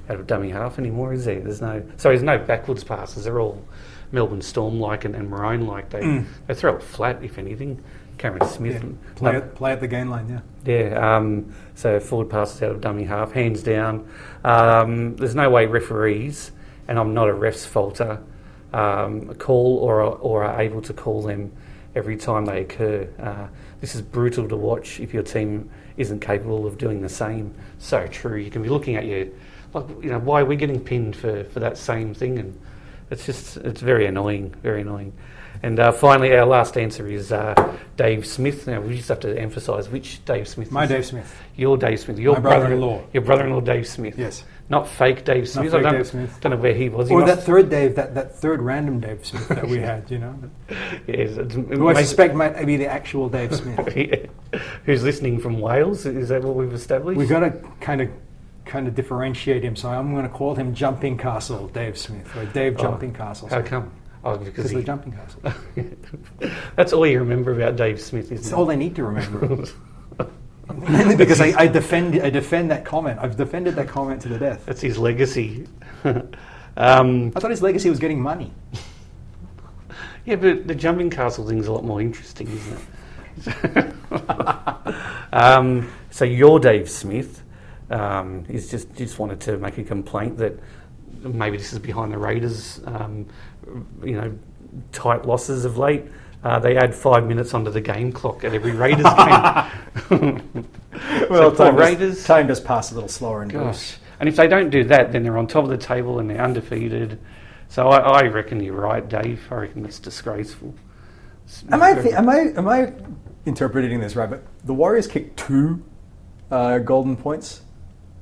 [0.09, 1.39] out of dummy half anymore, is there?
[1.39, 3.25] There's no so there's no backwards passes.
[3.25, 3.63] They're all
[4.11, 5.89] Melbourne Storm like and, and Maroon like.
[5.89, 6.25] They Mm.
[6.47, 7.81] they throw it flat, if anything.
[8.17, 8.73] Cameron Smith.
[8.73, 8.79] Yeah.
[8.81, 10.27] and- Play, it, play at the gain line.
[10.65, 10.89] Yeah.
[10.89, 14.09] yeah, um, so forward passes out of dummy half, hands down.
[14.43, 16.51] Um, there's no way referees,
[16.89, 18.19] and I'm not a ref's faulter,
[18.73, 21.51] um, call or, or are able to call them
[21.95, 23.07] every time they occur.
[23.19, 23.47] Uh,
[23.79, 27.53] this is brutal to watch if your team isn't capable of doing the same.
[27.77, 28.35] So true.
[28.37, 29.27] You can be looking at your,
[29.73, 32.39] like, you know, why are we getting pinned for, for that same thing?
[32.39, 32.59] And
[33.11, 35.13] it's just, it's very annoying, very annoying.
[35.61, 38.65] And uh, finally, our last answer is uh, Dave Smith.
[38.65, 41.35] Now, we just have to emphasise which Dave Smith My Dave Smith.
[41.57, 42.17] your Dave Smith.
[42.17, 43.03] Your My brother-in-law.
[43.11, 44.17] Your brother-in-law, Dave Smith.
[44.17, 44.43] Yes.
[44.69, 45.71] Not fake Dave Smith.
[45.71, 46.37] fake I don't, Dave Smith.
[46.39, 47.09] don't know where he was.
[47.09, 50.19] He Or that third Dave, that, that third random Dave Smith that we had, you
[50.19, 50.39] know,
[51.07, 53.79] yes, it who I suspect might be the actual Dave Smith.
[53.97, 54.59] Yeah.
[54.85, 56.05] Who's listening from Wales?
[56.05, 57.17] Is that what we've established?
[57.17, 57.51] We've got to
[57.81, 58.09] kind of
[58.69, 62.45] kind of differentiate him, so I'm going to call him Jumping Castle Dave Smith or
[62.45, 63.49] Dave Oh, Jumping Castle.
[63.49, 63.91] How come?
[64.23, 66.51] Oh, because Because he, the Jumping Castle.
[66.75, 69.65] that's all you remember about Dave Smith, It's isn't all I need to remember.
[70.87, 73.17] Mainly because I, I defend I defend that comment.
[73.19, 74.67] I've defended that comment to the death.
[74.67, 75.67] That's his legacy.
[76.03, 78.53] um, I thought his legacy was getting money.
[80.25, 83.95] yeah, but the jumping castle thing's a lot more interesting, isn't it?
[85.33, 87.41] um, so your Dave Smith
[87.89, 90.59] um, is just just wanted to make a complaint that
[91.21, 93.25] maybe this is behind the Raiders, um,
[94.03, 94.37] you know,
[94.91, 96.05] tight losses of late.
[96.43, 99.03] Uh, they add five minutes onto the game clock at every Raiders
[100.09, 100.67] game.
[101.29, 102.15] Well, so time Raiders.
[102.17, 103.97] does, time does pass a little slower in Gosh.
[104.19, 106.41] And if they don't do that, then they're on top of the table and they're
[106.41, 107.19] undefeated.
[107.67, 109.47] So I, I reckon you're right, Dave.
[109.51, 110.73] I reckon that's disgraceful.
[111.71, 112.93] Am I, thi- am I am I
[113.45, 114.29] interpreting this right?
[114.29, 115.83] But the Warriors kicked two
[116.51, 117.61] uh, golden points.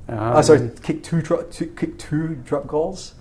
[0.08, 3.14] Um, oh, sorry, kick two, two kicked two drop goals.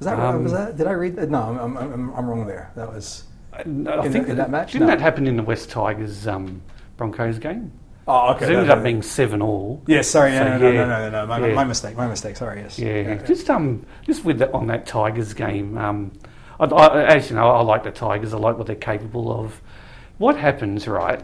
[0.00, 0.34] Was that right?
[0.34, 0.76] Um, was that?
[0.76, 1.30] Did I read that?
[1.30, 2.72] No, I'm, I'm, I'm, I'm wrong there.
[2.74, 3.24] That was.
[3.52, 4.72] I in think the- in that match?
[4.72, 4.94] Didn't No.
[4.94, 6.62] that happen in the West Tigers um,
[6.96, 7.70] Broncos game?
[8.08, 8.46] Oh, okay.
[8.46, 9.80] it ended up being seven all.
[9.86, 10.84] Yeah, sorry, no, So, no, no, yeah.
[10.84, 11.54] no, no, no, no, my, Yeah.
[11.54, 12.36] my mistake, my mistake.
[12.36, 12.76] Sorry, yes.
[12.76, 15.78] Yeah, just um, just with that on that Tigers game.
[15.78, 16.10] Um,
[16.58, 18.34] I, I, as you know, I like the Tigers.
[18.34, 19.62] I like what they're capable of.
[20.18, 21.22] What happens, right?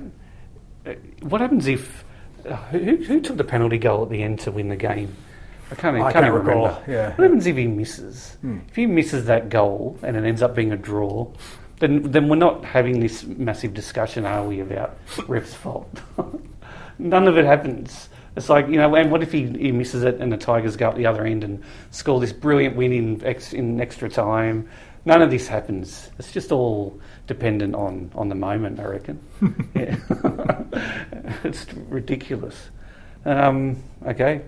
[0.87, 0.93] uh,
[1.23, 2.05] What happens if
[2.71, 5.15] who, who took the penalty goal at the end to win the game?
[5.71, 6.85] I can't, I can't can't even recall, remember.
[6.91, 7.09] yeah.
[7.11, 8.37] What happens if he misses?
[8.41, 8.59] Hmm.
[8.69, 11.31] If he misses that goal and it ends up being a draw,
[11.81, 16.01] then then we're not having this massive discussion, are we, about ref's fault?
[16.99, 18.09] None of it happens.
[18.35, 20.89] It's like you know, and what if he, he misses it and the Tigers go
[20.89, 24.69] up the other end and score this brilliant win in ex, in extra time?
[25.05, 26.11] None of this happens.
[26.19, 26.99] It's just all
[27.29, 29.21] dependent on, on the moment, I reckon.
[29.75, 29.97] yeah.
[31.45, 32.71] it's ridiculous.
[33.25, 34.41] Um, okay.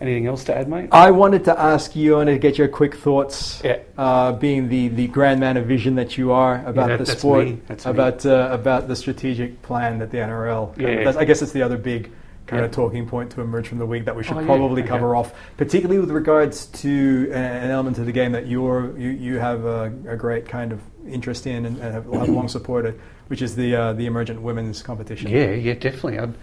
[0.00, 0.90] Anything else to add, mate?
[0.92, 3.80] I wanted to ask you, wanted to get your quick thoughts, Yeah.
[3.98, 7.46] uh, being the, the grand man of vision that you are about that- the sport,
[7.46, 7.90] me, that's me.
[7.90, 10.78] about uh, about the strategic plan that the NRL.
[10.78, 11.12] Yeah.
[11.18, 12.12] I guess it's the other big
[12.48, 14.82] kind of talking point to emerge from the week that we should Oh, yeah, probably
[14.82, 14.88] okay.
[14.88, 19.38] cover off, particularly with regards to an element of the game that you're you, you
[19.38, 23.42] have a, a great kind of interest in and, and have, have long supported, which
[23.42, 25.30] is the uh, the emergent women's competition.
[25.30, 26.18] Yeah, yeah, definitely.
[26.18, 26.34] I'd,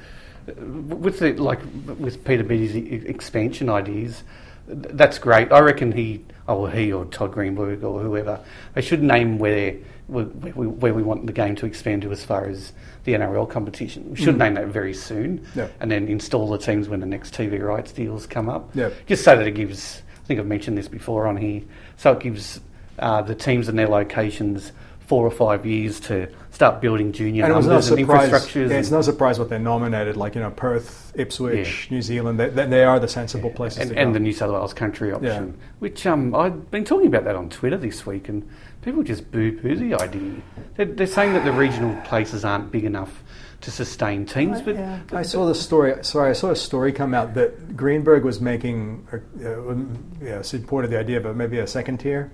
[1.02, 1.60] with the like
[1.98, 4.24] with Peter Beattie's e- expansion ideas,
[4.68, 5.52] that's great.
[5.52, 8.40] I reckon he, or he, or Todd Greenberg, or whoever,
[8.76, 9.76] they should name where
[10.08, 12.74] where we, where we want the game to expand to as far as
[13.06, 14.12] the NRL competition.
[14.12, 14.40] We should Mm.
[14.40, 15.68] name that very soon, Yeah.
[15.80, 18.70] and then install the teams when the next TV rights deals come up.
[18.76, 18.90] Yeah.
[19.08, 20.02] Just so that it gives.
[20.24, 21.62] I think I've mentioned this before on here.
[21.98, 22.60] So it gives
[23.00, 27.52] uh, the teams and their locations four or five years to start building junior And
[27.52, 28.30] it was no and surprise.
[28.32, 28.70] infrastructures.
[28.70, 30.16] Yeah, it's no surprise what they're nominated.
[30.16, 32.40] Like you know, Perth, Ipswich, New Zealand.
[32.40, 34.02] They, they, they are the sensible places and, to go.
[34.02, 37.50] and the New South Wales country option, which um, I've been talking about that on
[37.50, 38.48] Twitter this week, and
[38.82, 40.42] people just boo-poo the idea.
[40.78, 43.22] They're, they're saying that the regional places aren't big enough
[43.62, 45.00] to sustain teams, but Yeah.
[45.12, 45.96] I saw the story.
[46.04, 49.76] Sorry, I saw a story come out that Greenberg was making, uh, uh,
[50.24, 52.32] yeah, supported the idea, but maybe a second tier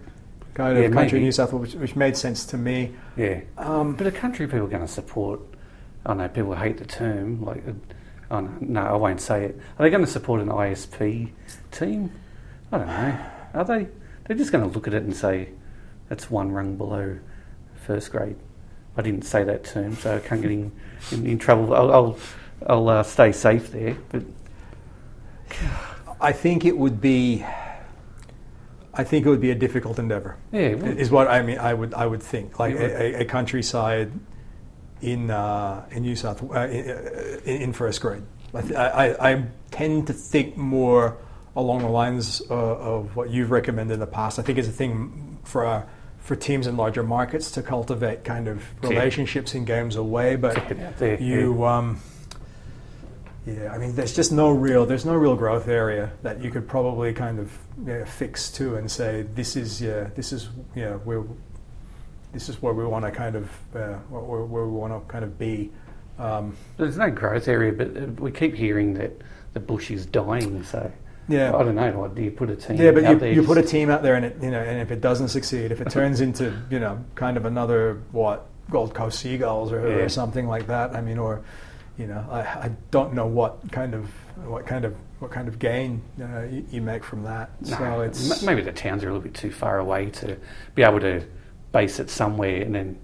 [0.53, 1.25] kind of Yeah, country maybe.
[1.25, 2.93] New South Wales, which, which made sense to me.
[3.15, 3.41] yeah.
[3.57, 5.39] Um, But a country people are going to support.
[6.05, 7.43] I know people hate the term.
[7.43, 7.71] Like, uh,
[8.31, 9.59] oh no, no, I won't say it.
[9.77, 11.31] Are they going to support an ISP
[11.71, 12.11] team?
[12.71, 13.19] I don't know.
[13.53, 13.87] Are they?
[14.25, 15.49] They're just going to look at it and say
[16.09, 17.17] that's one rung below
[17.85, 18.35] first grade.
[18.97, 20.71] I didn't say that term, so I can't get in,
[21.11, 21.73] in, in trouble.
[21.73, 22.17] I'll, I'll
[22.67, 23.95] I'll uh, stay safe there.
[24.09, 24.23] But
[26.19, 27.45] I think it would be.
[28.93, 30.37] I think it would be a difficult endeavor.
[30.51, 31.59] yeah, Is what I mean.
[31.59, 31.93] I would.
[31.93, 34.11] I would think like a, a, a countryside
[35.01, 36.89] in uh, in New South uh, in,
[37.45, 38.23] in in first grade.
[38.53, 41.17] I, th- I, I tend to think more
[41.55, 44.39] along the lines uh, of what you've recommended in the past.
[44.39, 45.85] I think it's a thing for uh,
[46.19, 50.71] for teams in larger markets to cultivate kind of relationships in games away, but Check
[50.71, 51.65] it out you.
[51.65, 51.99] Um,
[53.45, 56.67] yeah, I mean, there's just no real, there's no real growth area that you could
[56.67, 57.51] probably kind of
[57.85, 61.23] yeah, fix to and say this is, yeah, this is, yeah, where,
[62.33, 65.23] this is where we want to kind of, uh, where, where we want to kind
[65.23, 65.71] of be.
[66.19, 69.11] Um, there's no growth area, but uh, we keep hearing that
[69.53, 70.63] the bush is dying.
[70.63, 70.91] So
[71.27, 72.01] yeah, I don't know.
[72.01, 72.77] Like, do you put a team?
[72.77, 74.59] yeah, but out you, there you put a team out there and it, you know,
[74.61, 78.45] and if it doesn't succeed, if it turns into, you know, kind of another what
[78.69, 79.95] Gold Coast Seagulls or, Yeah.
[79.95, 80.95] or something like that.
[80.95, 81.41] I mean, or,
[82.01, 84.09] you know, I, I don't know what kind of
[84.45, 87.49] what kind of what kind of gain uh, you, you make from that.
[87.61, 90.35] No, so it's maybe the towns are a little bit too far away to
[90.73, 91.23] be able to
[91.71, 92.99] base it somewhere, and then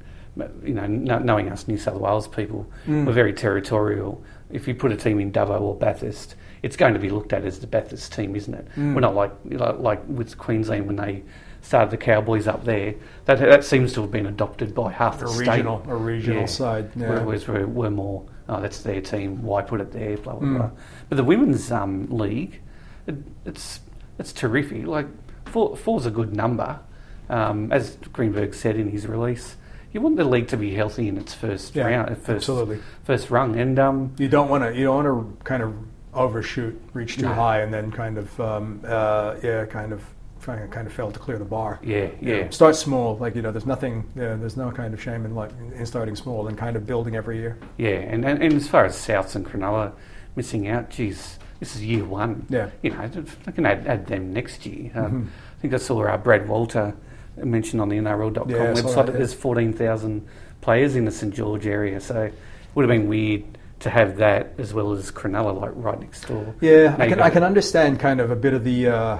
[0.63, 3.05] you know, kn- knowing us New South Wales people, Mm.
[3.05, 4.23] we're very territorial.
[4.51, 7.43] If you put a team in Dubbo or Bathurst, it's going to be looked at
[7.45, 8.67] as the Bathurst team, isn't it?
[8.75, 8.95] Mm.
[8.95, 11.23] We're not like like, like with Queensland when they
[11.61, 12.95] started the Cowboys up there.
[13.25, 15.47] That that seems to have been adopted by half a the state.
[15.49, 16.45] regional a regional Yeah.
[16.47, 16.91] side.
[16.95, 17.23] Yeah.
[17.23, 19.43] Whereas we're, we're more, oh, that's their team.
[19.43, 20.17] Why put it there?
[20.17, 20.57] Blah blah Mm.
[20.57, 20.69] blah.
[21.09, 22.59] But the women's um, league,
[23.05, 23.79] it, it's
[24.19, 24.85] it's terrific.
[24.85, 25.07] Like
[25.45, 26.79] four, four's a good number,
[27.29, 29.55] um, as Greenberg said in his release.
[29.93, 32.79] You want the league to be healthy in its first Yeah, round, first absolutely.
[33.03, 35.73] first rung, and um, You don't want to you don't want to kind of
[36.13, 37.33] overshoot, reach too No.
[37.33, 40.03] high, and then kind of um, uh, yeah, kind of
[40.47, 41.77] trying to kind of fail to clear the bar.
[41.83, 43.17] yeah, You know, yeah, start small.
[43.17, 44.05] Like you know, there's nothing.
[44.15, 47.17] Yeah, there's no kind of shame in like in starting small and kind of building
[47.17, 47.57] every year.
[47.77, 47.89] yeah.
[48.13, 49.91] And, and and as far as Souths and Cronulla
[50.37, 52.45] missing out, geez, this is year one.
[52.49, 52.69] Yeah.
[52.81, 53.09] you know,
[53.45, 54.89] I can add, add them next year.
[54.95, 55.27] Um, Mhm.
[55.57, 56.95] I think I saw uh, Brad Walter
[57.35, 59.17] mentioned on the NRL.com Yeah, website that, yeah.
[59.17, 60.25] there's 14,000
[60.61, 62.33] players in the St George area, so it
[62.73, 63.43] would have been weird
[63.79, 66.55] to have that as well as Cronulla like right next door.
[66.61, 68.87] Yeah, I can I can understand kind of a bit of the.
[68.87, 69.17] Uh,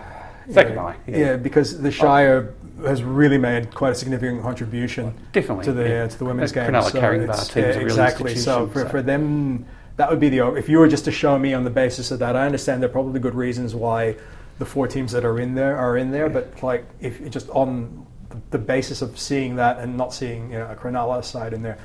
[0.50, 0.76] Yeah, can
[1.08, 1.18] Yeah.
[1.18, 1.36] yeah.
[1.38, 2.54] because the Shire
[2.86, 6.04] has really made quite a significant contribution Definitely to the yeah.
[6.04, 6.72] uh, to the women's game.
[6.72, 8.36] Cronulla so carrying bar team yeah, exactly.
[8.36, 9.66] So for, so- for them,
[9.98, 10.54] that would be the.
[10.54, 12.90] If you were just to show me on the basis of that, I understand there
[12.90, 14.16] are probably good reasons why
[14.60, 16.30] the four teams that are in there are in there.
[16.30, 18.06] But like, if just on
[18.52, 21.78] the basis of seeing that and not seeing you know, a Cronulla side in there.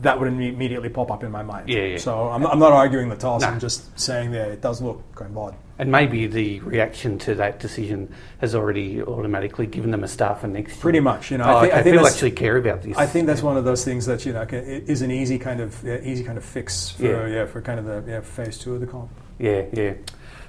[0.00, 1.68] That would immediately pop up in my mind.
[1.68, 1.98] Yeah, yeah.
[1.98, 3.42] So I'm not, I'm not arguing the toss.
[3.42, 3.48] No.
[3.48, 5.54] I'm just saying that it does look kind of odd.
[5.78, 10.46] And maybe the reaction to that decision has already automatically given them a start for
[10.46, 10.80] next year.
[10.80, 11.44] Pretty much, you know.
[11.44, 12.96] Oh, I think, I think people actually care about this.
[12.96, 15.60] I think that's one of those things that you know can, is an easy kind
[15.60, 17.26] of yeah, easy kind of fix for Yeah.
[17.26, 19.10] yeah, for kind of the yeah, phase two of the comp.
[19.38, 19.94] Yeah, yeah.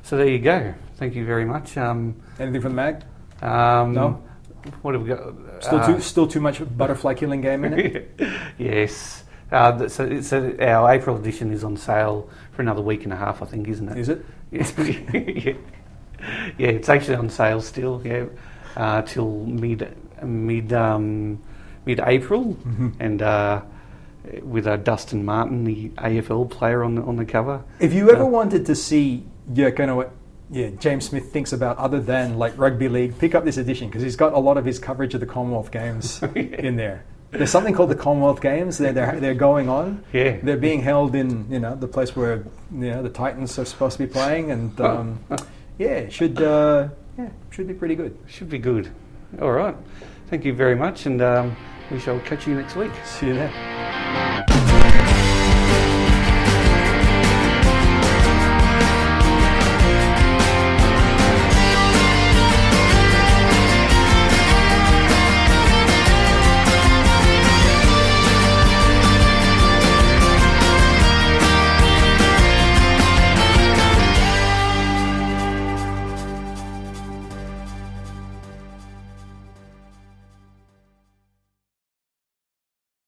[0.04, 0.74] So there you go.
[0.98, 1.78] Thank you very much.
[1.78, 3.04] Um, Anything from the mag?
[3.42, 4.24] um, No?
[4.82, 5.34] What have we got?
[5.64, 8.12] Still Uh, too still too much butterfly killing game in it.
[8.58, 9.23] yes.
[9.54, 13.46] Uh, so, our April edition is on sale for another week and a half, I
[13.46, 13.98] think, isn't it?
[13.98, 14.26] Is it?
[14.52, 15.54] yeah.
[16.58, 18.02] yeah, it's actually on sale still.
[18.04, 18.26] Yeah,
[18.76, 21.40] uh, till mid mid um,
[21.86, 22.94] mid April, Mhm.
[23.00, 23.62] and uh,
[24.42, 27.62] with uh, Dustin Martin, the AFL player, on the on the cover.
[27.80, 29.24] If you ever Uh, wanted to see
[29.54, 30.12] yeah kind of what
[30.50, 34.02] yeah James Smith thinks about other than like rugby league, pick up this edition because
[34.02, 37.04] he's got a lot of his coverage of the Commonwealth Games in there.
[37.34, 38.78] There's something called the Commonwealth Games.
[38.78, 40.04] They're, they're, they're going on.
[40.14, 40.38] Yeah.
[40.42, 43.98] They're being held in, you know, the place where, you know, the Titans are supposed
[43.98, 45.20] to be playing, and um,
[45.80, 48.18] yeah, should uh, yeah, should be pretty good.
[48.28, 48.92] Should be good.
[49.42, 49.76] All right.
[50.30, 51.56] Thank you very much, and um,
[51.92, 52.92] we shall catch you next week.
[53.04, 54.46] See you there.